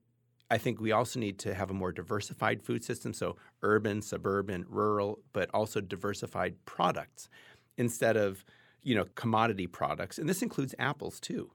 [0.51, 4.65] I think we also need to have a more diversified food system, so urban, suburban,
[4.69, 7.29] rural, but also diversified products
[7.77, 8.45] instead of
[8.83, 10.19] you know commodity products.
[10.19, 11.51] And this includes apples too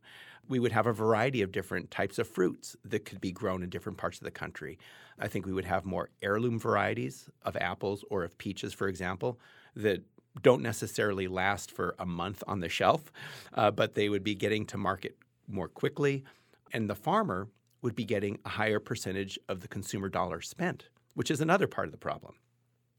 [0.48, 3.70] we would have a variety of different types of fruits that could be grown in
[3.70, 4.78] different parts of the country.
[5.20, 9.40] I think we would have more heirloom varieties of apples or of peaches, for example,
[9.76, 10.04] that
[10.42, 13.12] don't necessarily last for a month on the shelf,
[13.54, 15.18] uh, but they would be getting to market
[15.48, 16.24] more quickly.
[16.74, 17.48] And the farmer
[17.82, 21.88] would be getting a higher percentage of the consumer dollar spent, which is another part
[21.88, 22.34] of the problem.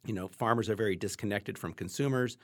[0.07, 2.37] You know, farmers are very disconnected from consumers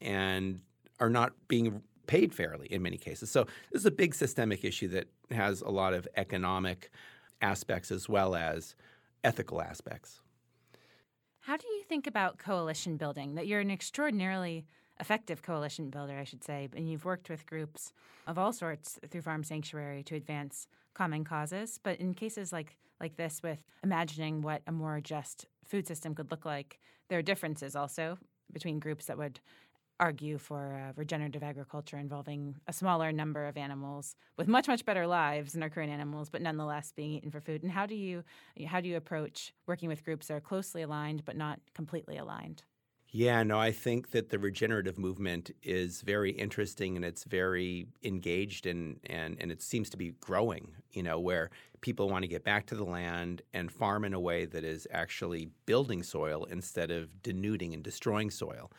[0.00, 0.60] and
[1.00, 3.30] are not being paid fairly in many cases.
[3.30, 6.90] So this is a big systemic issue that has a lot of economic
[7.42, 8.74] aspects as well as
[9.24, 10.20] ethical aspects.
[11.48, 13.36] How do you think about coalition building?
[13.36, 14.66] That you're an extraordinarily
[15.00, 17.94] effective coalition builder, I should say, and you've worked with groups
[18.26, 21.80] of all sorts through Farm Sanctuary to advance common causes.
[21.82, 26.30] But in cases like like this, with imagining what a more just food system could
[26.30, 28.18] look like, there are differences also
[28.52, 29.40] between groups that would
[30.00, 35.06] argue for uh, regenerative agriculture involving a smaller number of animals with much much better
[35.06, 38.22] lives than our current animals but nonetheless being eaten for food and how do you
[38.66, 42.62] how do you approach working with groups that are closely aligned but not completely aligned
[43.10, 48.66] yeah, no, I think that the regenerative movement is very interesting and it's very engaged
[48.66, 51.48] and, and, and it seems to be growing, you know, where
[51.80, 54.86] people want to get back to the land and farm in a way that is
[54.90, 58.70] actually building soil instead of denuding and destroying soil.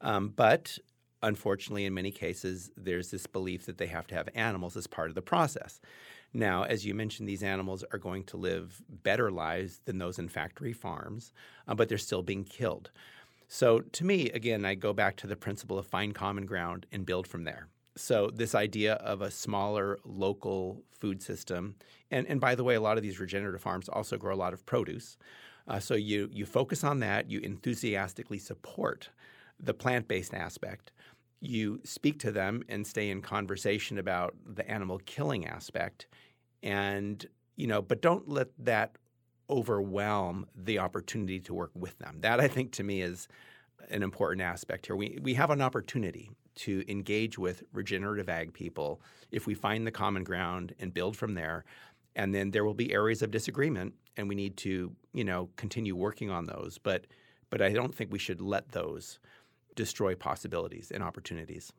[0.00, 0.78] Um, but
[1.22, 5.08] unfortunately, in many cases, there's this belief that they have to have animals as part
[5.08, 5.80] of the process.
[6.32, 10.28] Now, as you mentioned, these animals are going to live better lives than those in
[10.28, 11.32] factory farms,
[11.66, 12.90] uh, but they're still being killed.
[13.48, 17.06] So, to me, again, I go back to the principle of find common ground and
[17.06, 17.68] build from there.
[17.96, 21.76] So, this idea of a smaller local food system,
[22.10, 24.52] and, and by the way, a lot of these regenerative farms also grow a lot
[24.52, 25.16] of produce.
[25.66, 29.08] Uh, so, you, you focus on that, you enthusiastically support
[29.60, 30.92] the plant based aspect.
[31.40, 36.06] You speak to them and stay in conversation about the animal killing aspect.
[36.62, 37.24] And,
[37.56, 38.96] you know, but don't let that
[39.50, 42.18] overwhelm the opportunity to work with them.
[42.20, 43.28] That I think to me is
[43.90, 44.96] an important aspect here.
[44.96, 49.92] We, we have an opportunity to engage with regenerative ag people if we find the
[49.92, 51.64] common ground and build from there.
[52.16, 55.94] And then there will be areas of disagreement, and we need to, you know, continue
[55.94, 56.76] working on those.
[56.76, 57.06] But
[57.50, 59.20] but I don't think we should let those
[59.78, 61.72] destroy possibilities and opportunities.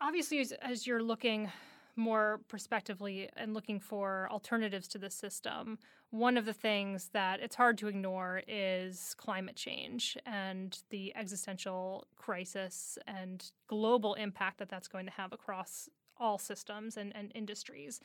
[0.00, 1.52] Obviously, as, you're looking
[1.94, 5.78] more prospectively and looking for alternatives to the system,
[6.10, 12.08] one of the things that it's hard to ignore is climate change and the existential
[12.16, 15.88] crisis and global impact that that's going to have across
[16.18, 18.00] all systems and, and industries.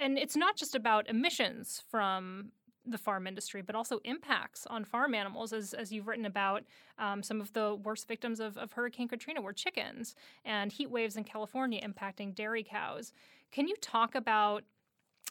[0.00, 2.50] And it's not just about emissions from
[2.90, 6.64] the farm industry, but also impacts on farm animals, as, as you've written about.
[6.98, 10.14] Um, some of the worst victims of, of Hurricane Katrina were chickens,
[10.44, 13.12] and heat waves in California impacting dairy cows.
[13.52, 14.64] Can you talk about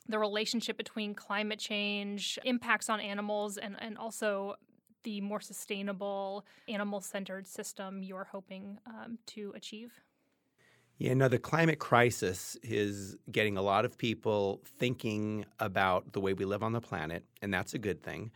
[0.08, 4.56] the relationship between climate change, impacts on animals, and, and also
[5.04, 9.94] the more sustainable animal centered system you're hoping um, to achieve?
[11.00, 16.34] Yeah, no, the climate crisis is getting a lot of people thinking about the way
[16.34, 18.32] we live on the planet, and that's a good thing.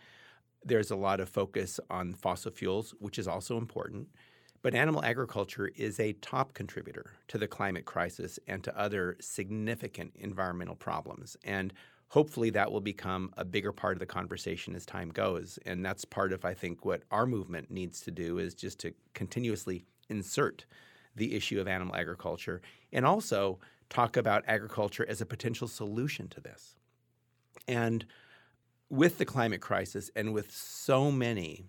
[0.63, 4.09] There's a lot of focus on fossil fuels, which is also important.
[4.61, 10.11] But animal agriculture is a top contributor to the climate crisis and to other significant
[10.19, 11.35] environmental problems.
[11.43, 11.73] And
[12.09, 15.57] hopefully that will become a bigger part of the conversation as time goes.
[15.65, 18.93] And that's part of, I think, what our movement needs to do is just to
[19.15, 20.65] continuously insert
[21.15, 23.59] the issue of animal agriculture and also
[23.89, 26.75] talk about agriculture as a potential solution to this.
[27.67, 28.05] And
[28.89, 31.65] with the climate crisis and with so many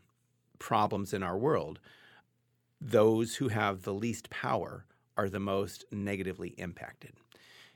[0.59, 1.80] problems in our world,
[2.80, 4.86] those who have the least power
[5.16, 7.12] are the most negatively impacted.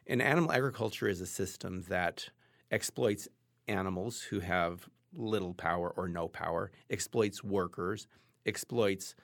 [0.06, 2.28] And animal agriculture is a system that
[2.70, 3.28] exploits
[3.68, 8.06] animals who have little power or no power, exploits workers,
[8.44, 9.14] exploits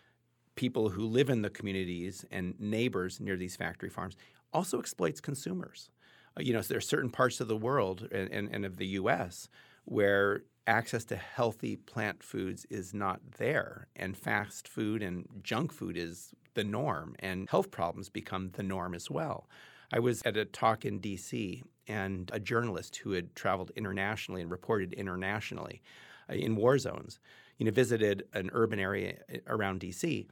[0.55, 4.17] people who live in the communities and neighbors near these factory farms,
[4.53, 5.91] also exploits consumers.
[6.37, 8.77] Uh, you know, so there are certain parts of the world and, and, and of
[8.77, 9.49] the U.S.
[9.85, 15.97] where access to healthy plant foods is not there, and fast food and junk food
[15.97, 19.49] is the norm, and health problems become the norm as well.
[19.93, 24.51] I was at a talk in D.C., and a journalist who had traveled internationally and
[24.51, 25.83] reported internationally
[26.31, 27.19] uh, in war zones,
[27.63, 30.27] you know, visited an urban area uh, around D.C.,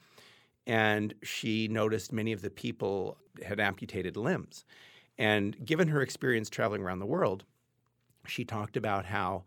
[0.66, 4.64] and she noticed many of the people had amputated limbs.
[5.16, 7.44] And given her experience traveling around the world,
[8.26, 9.44] she talked about how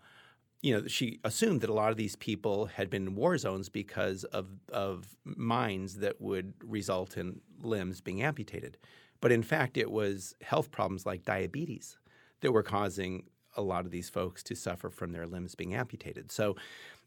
[0.62, 3.68] you know, she assumed that a lot of these people had been in war zones
[3.68, 8.78] because of, of mines that would result in limbs being amputated.
[9.20, 11.98] But in fact, it was health problems like diabetes
[12.40, 13.24] that were causing
[13.56, 16.32] a lot of these folks to suffer from their limbs being amputated.
[16.32, 16.56] So,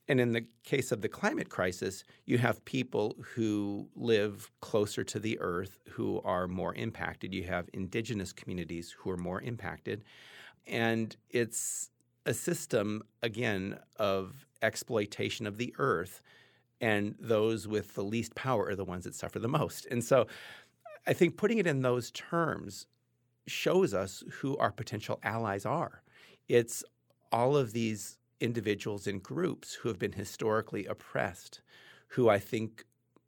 [0.09, 5.19] and in the case of the climate crisis, you have people who live closer to
[5.19, 7.35] the earth who are more impacted.
[7.35, 10.05] You have indigenous communities who are more impacted.
[10.67, 11.91] And it's
[12.25, 16.23] a system, again, of exploitation of the earth,
[16.81, 19.87] and those with the least power are the ones that suffer the most.
[19.87, 20.27] And so
[21.07, 22.87] I think putting it in those terms
[23.47, 26.03] shows us who our potential allies are.
[26.49, 26.85] It's
[27.33, 31.61] all of these individuals and groups who have been historically oppressed,
[32.09, 32.84] who I think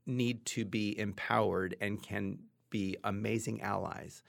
[0.07, 2.39] need to be empowered and can
[2.71, 4.23] be amazing allies.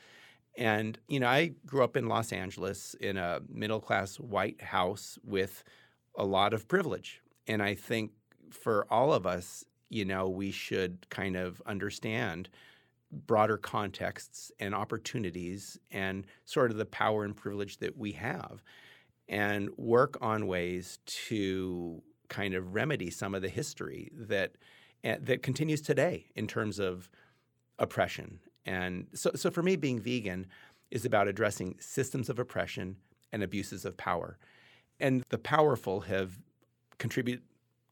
[0.57, 5.17] And, you know, I grew up in Los Angeles in a middle class white house
[5.23, 5.63] with
[6.15, 7.21] a lot of privilege.
[7.47, 8.11] And I think
[8.51, 12.49] for all of us, you know, we should kind of understand
[13.11, 18.61] broader contexts and opportunities and sort of the power and privilege that we have
[19.29, 24.51] and work on ways to kind of remedy some of the history that
[25.03, 27.09] eh, that continues today in terms of
[27.77, 30.45] oppression and so, so for me, being vegan
[30.91, 32.97] is about addressing systems of oppression
[33.31, 34.37] and abuses of power.
[34.99, 36.37] And the powerful have
[36.99, 37.43] contributed,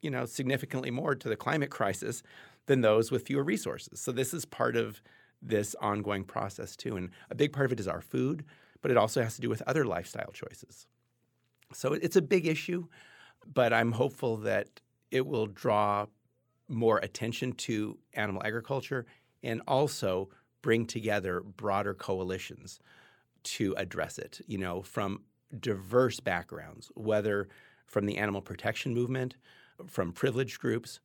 [0.02, 2.22] you know, significantly more to the climate crisis
[2.68, 4.00] than those with fewer resources.
[4.00, 5.02] So this is part of
[5.42, 6.96] this ongoing process too.
[6.96, 8.44] And a big part of it is our food,
[8.82, 10.86] but it also has to do with other lifestyle choices.
[11.74, 12.88] So it's a big issue,
[13.54, 16.08] but I'm hopeful that it will draw
[16.68, 19.06] more attention to animal agriculture
[19.44, 20.30] and also
[20.62, 22.80] bring together broader coalitions
[23.44, 25.22] to address it, you know, from
[25.60, 27.48] diverse backgrounds, whether
[27.86, 29.36] from the animal protection movement,
[29.86, 31.00] from privileged groups,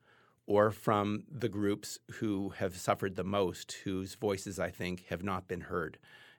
[0.46, 5.46] or from the groups who have suffered the most, whose voices I think have not
[5.46, 5.98] been heard.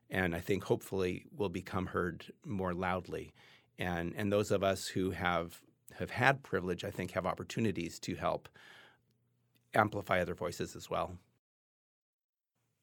[0.09, 3.34] And I think hopefully will become heard more loudly.
[3.80, 5.61] And, and those of us who have,
[5.97, 8.49] have had privilege, I think, have opportunities to help
[9.74, 11.17] amplify other voices as well.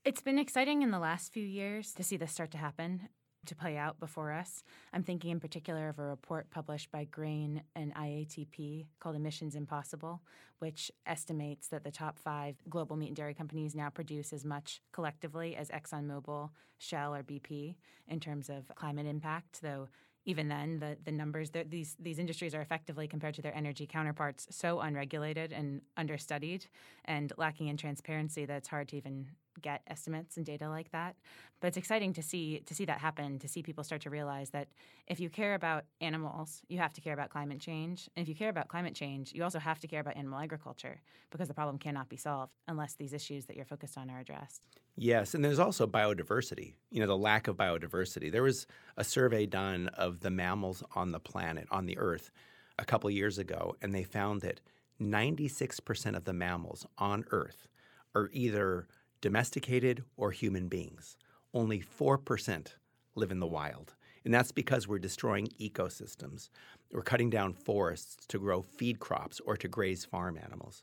[0.05, 3.09] It's been exciting in the last few years to see this start to happen,
[3.47, 4.65] to play out before us.
[4.93, 10.23] I'm thinking in particular of a report published by Grain and IATP called Emissions Impossible,
[10.59, 14.81] which estimates that the top five global meat and dairy companies now produce as much
[14.93, 17.77] collectively as ExxonMobil, Shell, or BP
[18.09, 19.89] in terms of climate impact, though
[20.25, 24.47] even then, the, the numbers, these, these industries are effectively, compared to their energy counterparts,
[24.51, 26.67] so unregulated and understudied
[27.07, 29.29] and lacking in transparency that it's hard to even
[29.61, 31.17] get estimates and data like that.
[31.61, 34.51] But it's exciting to see to see that happen, to see people start to realize
[34.51, 34.69] that
[35.07, 38.09] if you care about animals, you have to care about climate change.
[38.17, 41.01] And if you care about climate change, you also have to care about animal agriculture
[41.31, 44.63] because the problem cannot be solved unless these issues that you're focused on are addressed.
[44.97, 48.31] Yes, and there's also biodiversity, you know, the lack of biodiversity.
[48.31, 52.31] There was a survey done of the mammals on the planet, on the earth,
[52.79, 54.61] a couple years ago, and they found that
[55.01, 57.69] 96% of the mammals on earth
[58.15, 58.89] are either
[59.21, 61.17] domesticated or human beings.
[61.53, 62.67] Only 4%
[63.15, 63.95] live in the wild.
[64.25, 66.51] And that's because we're destroying ecosystems.
[66.93, 70.83] We're cutting down forests to grow feed crops or to graze farm animals.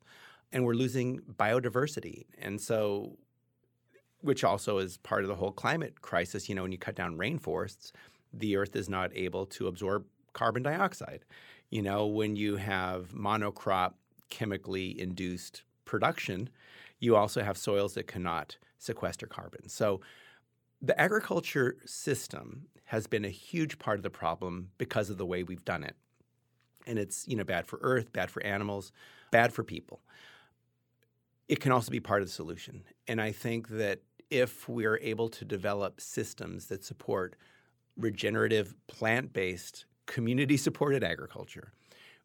[0.51, 2.25] And we're losing biodiversity.
[2.39, 3.17] And so,
[4.21, 6.49] which also is part of the whole climate crisis.
[6.49, 7.91] You know, when you cut down rainforests,
[8.33, 11.25] the earth is not able to absorb carbon dioxide.
[11.69, 13.93] You know, when you have monocrop
[14.29, 16.49] chemically induced production,
[16.99, 19.67] you also have soils that cannot sequester carbon.
[19.69, 20.01] So
[20.81, 25.43] the agriculture system has been a huge part of the problem because of the way
[25.43, 25.95] we've done it.
[26.85, 28.91] And it's, you know, bad for earth, bad for animals,
[29.31, 30.01] bad for people.
[31.49, 32.83] It can also be part of the solution.
[33.07, 37.35] And I think that if we're able to develop systems that support
[37.97, 41.73] regenerative, plant based, community supported agriculture,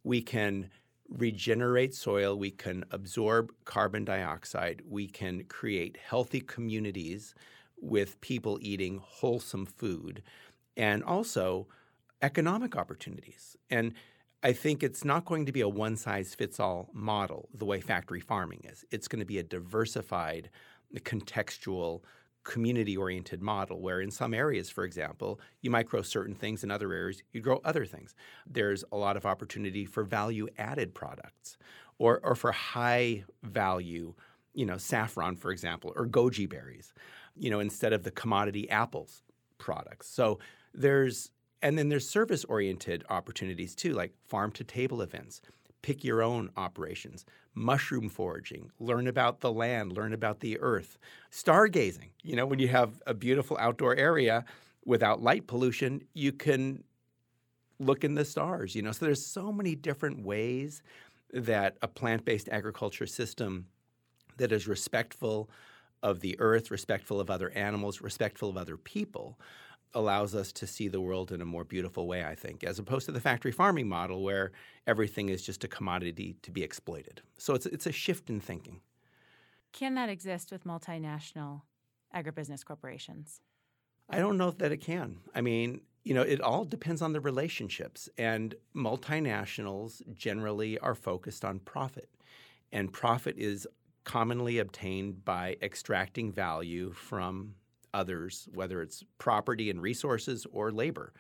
[0.05, 0.69] we can
[1.13, 7.35] regenerate soil, we can absorb carbon dioxide, we can create healthy communities
[7.81, 10.23] with people eating wholesome food,
[10.77, 11.67] and also
[12.23, 13.57] economic opportunities.
[13.69, 13.95] And
[14.43, 17.81] I think it's not going to be a one size fits all model the way
[17.81, 18.85] factory farming is.
[18.91, 20.51] It's going to be a diversified,
[20.97, 22.03] contextual,
[22.45, 26.71] community oriented model where in some areas for example you might grow certain things in
[26.71, 28.15] other areas you grow other things.
[28.47, 31.57] There's a lot of opportunity for value added products
[31.99, 34.15] or, or for high value
[34.55, 36.93] you know saffron for example or goji berries
[37.37, 39.23] you know instead of the commodity apples
[39.59, 40.09] products.
[40.09, 40.39] So
[40.75, 41.31] there's
[41.63, 45.41] and then there's service oriented opportunities too like farm to table events
[45.83, 50.99] pick your own operations, mushroom foraging, learn about the land, learn about the earth,
[51.31, 52.11] stargazing.
[52.23, 54.45] You know, when you have a beautiful outdoor area
[54.85, 56.85] without light pollution, you can
[57.79, 58.93] look in the stars, you know.
[58.93, 60.83] So there's so many different ways
[61.33, 63.67] that a plant-based agriculture system
[64.37, 65.51] that is respectful
[66.03, 69.39] of the earth, respectful of other animals, respectful of other people
[69.95, 73.07] allows us to see the world in a more beautiful way, I think, as opposed
[73.07, 74.53] to the factory farming model where
[74.87, 77.23] everything is just a commodity to be exploited.
[77.39, 78.81] So it's, it's a shift in thinking.
[79.73, 81.63] Can that exist with multinational
[82.15, 83.41] agribusiness corporations?
[84.11, 85.19] I don't know that it can.
[85.35, 88.09] I mean, you know, it all depends on the relationships.
[88.19, 92.11] And multinationals generally are focused on profit.
[92.73, 93.67] And profit is
[94.05, 97.55] commonly obtained by extracting value from
[97.95, 101.13] others, whether it's property and resources or labor.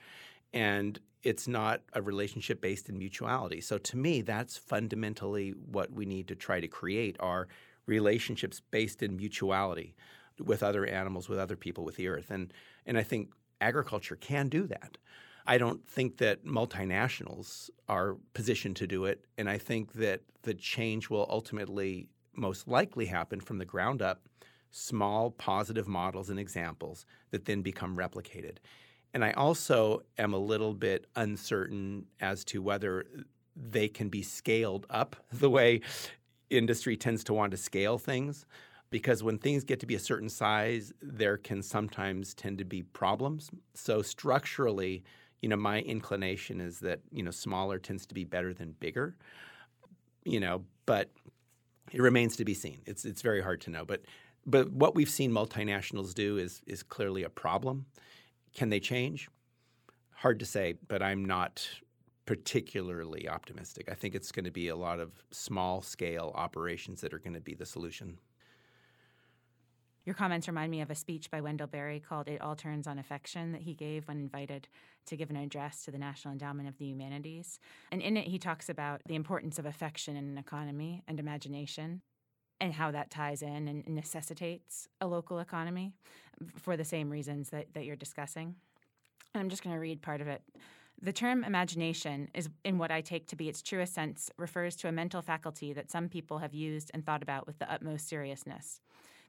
[0.52, 3.60] And it's not a relationship based in mutuality.
[3.60, 7.48] So to me, that's fundamentally what we need to try to create are
[7.86, 9.94] relationships based in mutuality
[10.38, 12.30] with other animals, with other people, with the earth.
[12.30, 12.52] And
[12.86, 14.98] and I think agriculture can do that.
[15.46, 19.24] I don't think that multinationals are positioned to do it.
[19.38, 24.22] And I think that the change will ultimately most likely happen from the ground up
[24.72, 28.56] small positive models and examples that then become replicated.
[29.14, 33.04] And I also am a little bit uncertain as to whether
[33.54, 35.82] they can be scaled up the way
[36.50, 38.46] industry tends to want to scale things.
[38.90, 42.82] Because when things get to be a certain size, there can sometimes tend to be
[42.82, 43.50] problems.
[43.72, 45.02] So structurally,
[45.40, 49.16] you know, my inclination is that, you know, smaller tends to be better than bigger.
[50.24, 51.10] You know, but
[51.90, 52.80] it remains to be seen.
[52.86, 53.84] It's it's very hard to know.
[53.84, 54.02] But
[54.47, 57.86] but what we've seen multinationals do is is clearly a problem.
[58.55, 59.28] Can they change?
[60.14, 61.68] Hard to say, but I'm not
[62.26, 63.88] particularly optimistic.
[63.90, 67.34] I think it's going to be a lot of small scale operations that are going
[67.34, 68.18] to be the solution.
[70.05, 72.99] Your comments remind me of a speech by Wendell Berry called It All Turns on
[72.99, 74.66] Affection that he gave when invited
[75.07, 77.61] to give an address to the National Endowment of the Humanities.
[77.93, 82.03] And in it, he talks about the importance of affection in an economy and imagination
[82.62, 85.92] and how that ties in and necessitates a local economy
[86.54, 88.54] for the same reasons that, that you're discussing.
[89.34, 90.42] I'm just going to read part of it.
[91.00, 94.88] The term imagination is, in what I take to be its truest sense, refers to
[94.88, 98.80] a mental faculty that some people have used and thought about with the utmost seriousness.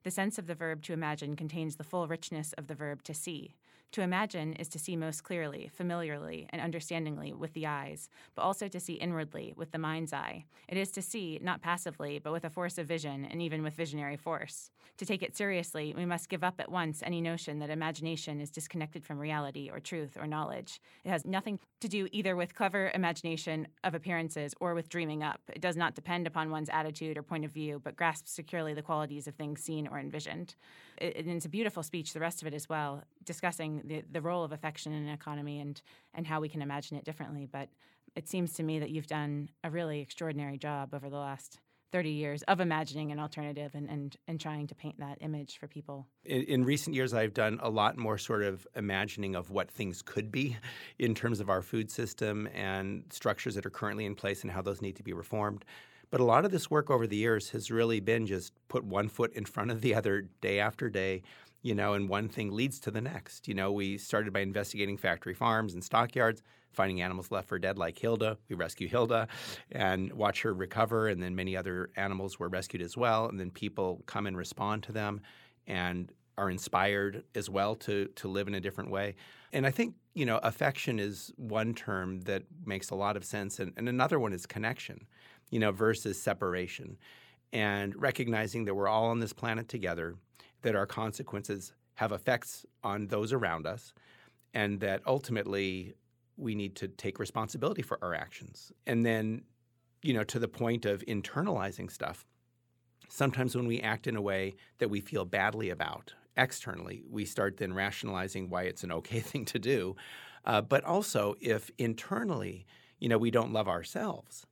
[0.03, 3.15] The sense of the verb to imagine contains the full richness of the verb to
[3.15, 3.55] see.
[3.93, 8.67] To imagine is to see most clearly, familiarly, and understandingly with the eyes, but also
[8.67, 10.45] to see inwardly with the mind's eye.
[10.67, 13.75] It is to see, not passively, but with a force of vision, and even with
[13.75, 14.71] visionary force.
[14.97, 18.49] To take it seriously, we must give up at once any notion that imagination is
[18.49, 20.81] disconnected from reality or truth or knowledge.
[21.05, 25.41] It has nothing to do either with clever imagination of appearances or with dreaming up.
[25.53, 28.81] It does not depend upon one's attitude or point of view, but grasps securely the
[28.81, 30.55] qualities of things seen or envisioned.
[30.97, 34.21] It, and it's a beautiful speech, the rest of it as well, discussing the, the
[34.21, 35.81] role of affection in an economy and,
[36.13, 37.47] and how we can imagine it differently.
[37.51, 37.69] But
[38.15, 41.59] it seems to me that you've done a really extraordinary job over the last
[41.91, 45.67] 30 years of imagining an alternative and, and, and trying to paint that image for
[45.67, 46.07] people.
[46.25, 50.01] In, in, recent years, I've done a lot more sort of imagining of what things
[50.01, 50.57] could be
[50.97, 54.63] in terms of our food system and structures that are currently in place and how
[54.63, 55.65] those need to be reformed.
[56.09, 59.07] But a lot of this work over the years has really been just put one
[59.07, 61.21] foot in front of the other day after day
[61.63, 63.47] you know, and one thing leads to the next.
[63.47, 66.43] You know, we started by investigating factory farms and stockyards,
[66.73, 68.37] finding animals left for dead like Hilda.
[68.49, 69.29] We rescue Hilda
[69.71, 73.27] and watch her recover, and then many other animals were rescued as well.
[73.27, 75.21] And then people come and respond to them
[75.65, 79.15] and are inspired as well to to live in a different way.
[79.53, 83.59] And I think, you know, affection is one term that makes a lot of sense.
[83.59, 85.05] And, and another one is connection,
[85.49, 86.97] you know, versus separation.
[87.53, 90.15] And recognizing that we're all on this planet together
[90.63, 93.93] that our consequences have effects on those around us,
[94.53, 95.93] and that ultimately
[96.37, 98.71] we need to take responsibility for our actions.
[98.87, 99.43] And then,
[100.01, 102.25] you know, to the point of internalizing stuff,
[103.09, 107.57] sometimes when we act in a way that we feel badly about externally, we start
[107.57, 109.95] then rationalizing why it's an okay thing to do.
[110.45, 112.65] Uh, but also, if internally,
[112.99, 114.45] you know, we don't love ourselves,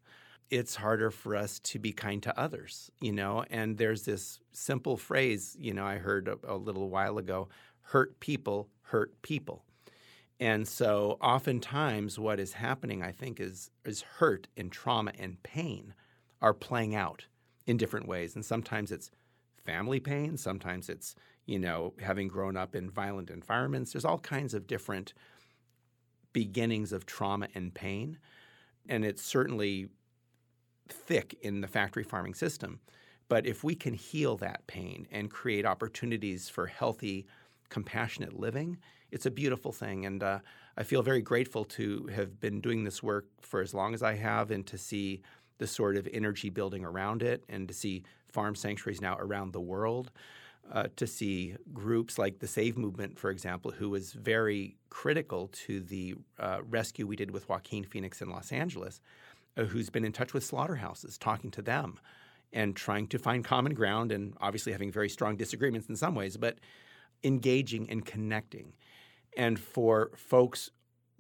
[0.52, 3.44] it's harder for us to be kind to others, you know.
[3.50, 7.48] And there's this simple phrase, you know, I heard a, a little while ago
[7.82, 9.64] hurt people hurt people.
[10.40, 15.94] And so oftentimes what is happening, I think, is, is hurt and trauma and pain
[16.42, 17.26] are playing out
[17.66, 18.36] in different ways.
[18.36, 19.12] And sometimes it's
[19.64, 23.94] family pain, sometimes it's, you know, having grown up in violent environments.
[23.94, 25.14] There's all kinds of different
[26.34, 28.18] beginnings of trauma and pain.
[28.90, 29.90] And it's certainly
[30.92, 32.80] thick in the factory farming system.
[33.30, 37.26] But if we can heal that pain and create opportunities for healthy,
[37.70, 38.78] compassionate living,
[39.12, 40.06] it's a beautiful thing.
[40.06, 40.40] And uh,
[40.78, 44.16] I feel very grateful to have been doing this work for as long as I
[44.16, 45.22] have and to see
[45.60, 49.62] the sort of energy building around it and to see farm sanctuaries now around the
[49.62, 50.12] world.
[50.72, 55.82] Uh, to see groups like the Save Movement, for example, who was very critical to
[55.82, 59.02] the uh, rescue we did with Joaquin Phoenix in Los Angeles,
[59.58, 62.00] Uh, who's been in touch with slaughterhouses, talking to them
[62.54, 66.38] and trying to find common ground and obviously having very strong disagreements in some ways,
[66.38, 66.58] but
[67.24, 68.72] engaging and connecting.
[69.36, 70.72] And for folks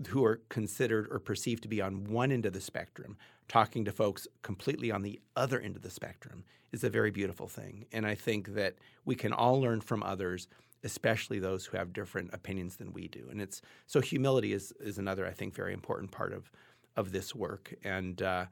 [0.07, 3.17] who are considered or perceived to be on one end of the spectrum,
[3.49, 7.49] talking to folks completely on the other end of the spectrum is a very beautiful
[7.49, 7.85] thing.
[7.91, 10.47] And I think that we can all learn from others,
[10.85, 13.27] especially those who have different opinions than we do.
[13.29, 16.49] And it's so humility is is another I think very important part of
[16.95, 18.45] of this work, and uh,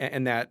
[0.00, 0.50] and that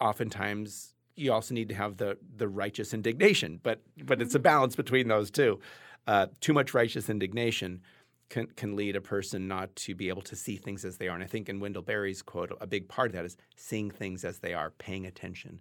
[0.00, 4.76] oftentimes you also need to have the the righteous indignation, but but it's a balance
[4.76, 5.60] between those two.
[6.06, 7.80] Uh, too much righteous indignation
[8.28, 11.14] can can lead a person not to be able to see things as they are.
[11.14, 14.24] And I think in Wendell Berry's quote, a big part of that is seeing things
[14.24, 15.60] as they are, paying attention,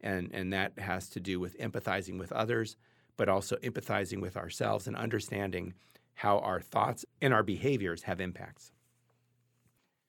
[0.00, 2.76] and and that has to do with empathizing with others,
[3.16, 5.74] but also empathizing with ourselves and understanding
[6.14, 8.72] how our thoughts and our behaviors have impacts.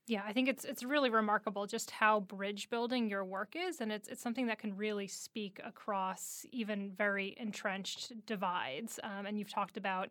[0.07, 3.91] Yeah, I think it's it's really remarkable just how bridge building your work is, and
[3.91, 8.99] it's it's something that can really speak across even very entrenched divides.
[9.03, 10.09] Um, and you've talked about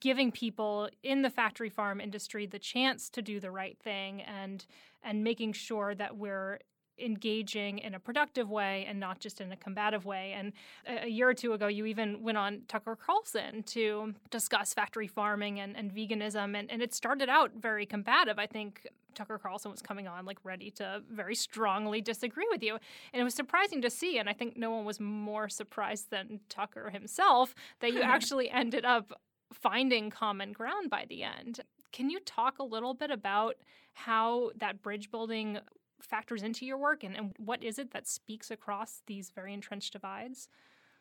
[0.00, 4.66] giving people in the factory farm industry the chance to do the right thing and
[5.02, 6.58] and making sure that we're
[6.98, 10.34] engaging in a productive way and not just in a combative way.
[10.36, 10.52] And
[10.86, 15.60] a, year or two ago, you even went on Tucker Carlson to discuss factory farming
[15.60, 16.56] and, and veganism.
[16.56, 18.38] And, and it started out very combative.
[18.38, 22.78] I think Tucker Carlson was coming on like ready to very strongly disagree with you.
[23.12, 24.18] And it was surprising to see.
[24.18, 28.84] And I think no one was more surprised than Tucker himself that you actually ended
[28.84, 29.20] up
[29.52, 31.60] finding common ground by the end.
[31.92, 33.54] Can you talk a little bit about
[33.92, 35.58] how that bridge building
[36.04, 39.92] factors into your work and, and what is it that speaks across these very entrenched
[39.92, 40.48] divides?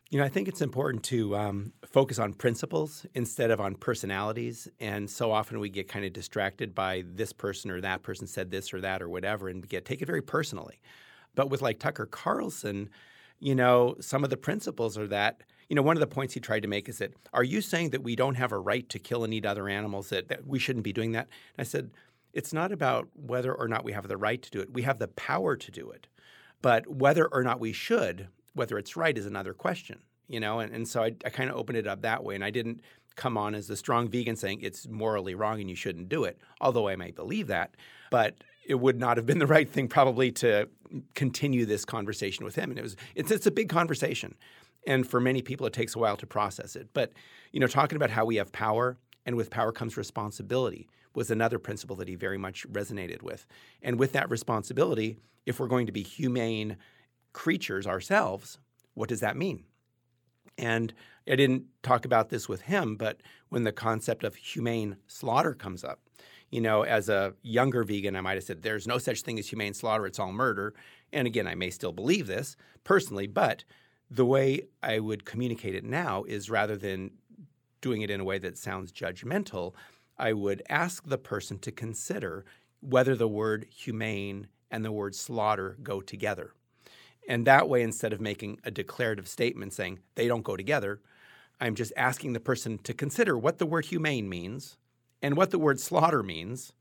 [0.09, 4.67] You know, I think it's important to um, focus on principles instead of on personalities.
[4.79, 8.51] And so often we get kind of distracted by this person or that person said
[8.51, 10.79] this or that or whatever, and get take it very personally.
[11.35, 12.89] But with like Tucker Carlson,
[13.39, 16.39] you know, some of the principles are that you know, one of the points he
[16.39, 18.99] tried to make is that, are you saying that we don't have a right to
[18.99, 21.27] kill and eat other animals, that, that we shouldn't be doing that?
[21.57, 21.89] And I said,
[22.33, 24.73] it's not about whether or not we have the right to do it.
[24.73, 26.07] We have the power to do it.
[26.61, 30.59] But whether or not we should, whether it's right, is another question, you know?
[30.59, 32.35] And, and so I, I kind of opened it up that way.
[32.35, 32.81] And I didn't
[33.15, 36.39] come on as a strong vegan saying it's morally wrong and you shouldn't do it,
[36.59, 37.75] although I might believe that.
[38.09, 40.69] But it would not have been the right thing probably to
[41.13, 42.69] continue this conversation with him.
[42.69, 44.35] And it was it's it's a big conversation.
[44.87, 46.89] And for many people it takes a while to process it.
[46.93, 47.11] But,
[47.51, 51.59] you know, talking about how we have power and with power comes responsibility was another
[51.59, 53.45] principle that he very much resonated with.
[53.81, 56.77] And with that responsibility, if we're going to be humane
[57.33, 58.59] creatures ourselves,
[58.93, 59.63] what does that mean?
[60.57, 60.93] And
[61.27, 65.83] I didn't talk about this with him, but when the concept of humane slaughter comes
[65.83, 65.99] up,
[66.51, 69.49] you know, as a younger vegan, I might have said, there's no such thing as
[69.49, 70.75] humane slaughter, it's all murder.
[71.11, 73.63] And again, I may still believe this personally, but
[74.11, 77.11] the way I would communicate it now is rather than
[77.81, 79.73] doing it in a way that sounds judgmental,
[80.23, 82.45] I would ask the person to consider
[82.79, 86.53] whether the word humane and the word slaughter go together.
[87.27, 91.01] And that way, instead of making a declarative statement saying they don't go together,
[91.59, 94.77] I'm just asking the person to consider what the word humane means
[95.21, 96.71] and what the word slaughter means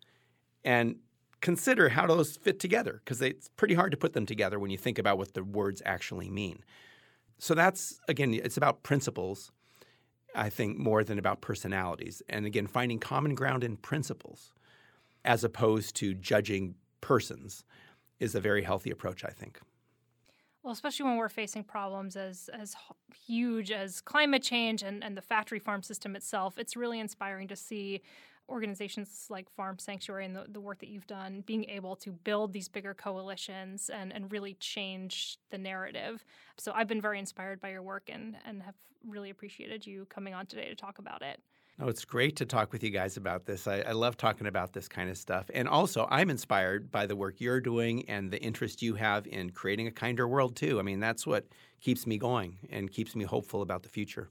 [0.63, 1.01] and
[1.41, 4.79] consider how those fit together because it's pretty hard to put them together when you
[4.79, 6.63] think about what the words actually mean.
[7.39, 9.51] So that's, again, it's about principles,
[10.35, 12.23] I think, more than about personalities.
[12.29, 14.53] And again, finding common ground in principles
[15.25, 17.65] as opposed to judging persons
[18.21, 19.61] is a very healthy approach, I think.
[20.63, 22.77] Well, especially when we're facing problems as as
[23.27, 27.57] huge as climate change and, and the factory farm system itself, it's really inspiring to
[27.57, 28.01] see
[28.49, 32.53] organizations like Farm Sanctuary and the, the work that you've done being able to build
[32.53, 36.25] these bigger coalitions and, and really change the narrative.
[36.59, 38.75] So I've been very inspired by your work and, and have
[39.07, 41.41] really appreciated you coming on today to talk about it.
[41.79, 43.67] No, it's great to talk with you guys about this.
[43.67, 45.51] I, I, love talking about this kind of stuff.
[45.55, 49.51] And also, I'm inspired by the work you're doing and the interest you have in
[49.51, 50.79] creating a kinder world, too.
[50.79, 51.47] I mean, that's what
[51.81, 54.29] keeps me going and keeps me hopeful about the future.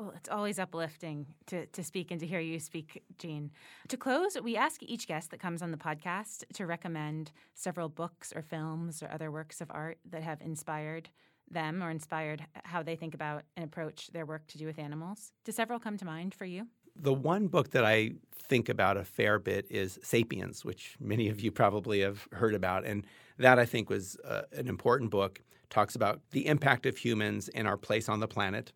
[0.00, 3.50] Well, it's always uplifting to, to speak and to hear you speak, Gene.
[3.88, 8.32] To close, we ask each guest that comes on the podcast to recommend several books
[8.34, 11.10] or films or other works of art that have inspired
[11.50, 15.32] them or inspired how they think about and approach their work to do with animals.
[15.44, 16.66] Do several come to mind for you?
[16.96, 21.40] The one book that I think about a fair bit is Sapiens, which many of
[21.40, 22.86] you probably have heard about.
[22.86, 25.42] And that I think was uh, an important book.
[25.68, 28.72] Talks about the impact of humans and our place on the planet.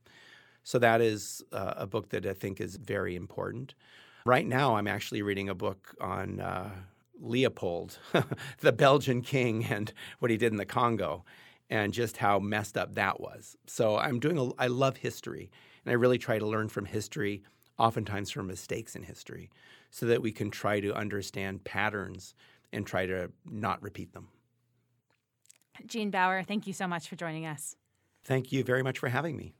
[0.64, 3.74] So that is uh, a book that I think is very important.
[4.26, 6.70] Right now, I'm actually reading a book on uh,
[7.20, 7.98] Leopold,
[8.60, 11.24] the Belgian king, and what he did in the Congo
[11.70, 13.56] and just how messed up that was.
[13.66, 15.50] So I'm doing a, I love history
[15.84, 17.42] and I really try to learn from history,
[17.78, 19.50] oftentimes from mistakes in history,
[19.90, 22.34] so that we can try to understand patterns
[22.72, 24.28] and try to not repeat them.
[25.86, 27.76] Gene Baur, thank you so much for joining us.
[28.24, 29.54] Thank you very much for having me.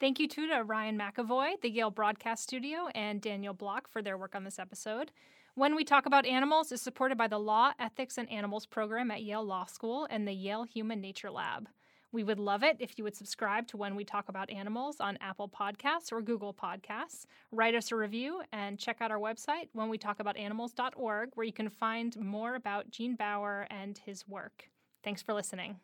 [0.00, 4.16] Thank you too to Ryan McAvoy, the Yale Broadcast Studio, and Daniel Block for their
[4.16, 5.12] work on this episode.
[5.56, 9.22] When We Talk About Animals is supported by the Law, Ethics, and Animals program at
[9.22, 11.68] Yale Law School and the Yale Human Nature Lab.
[12.12, 15.18] We would love it if you would subscribe to When We Talk About Animals on
[15.20, 17.26] Apple Podcasts or Google Podcasts.
[17.52, 22.54] Write us a review and check out our website, whenwetalkaboutanimals.org, where you can find more
[22.54, 24.70] about Gene Baur and his work.
[25.04, 25.76] Thanks for listening.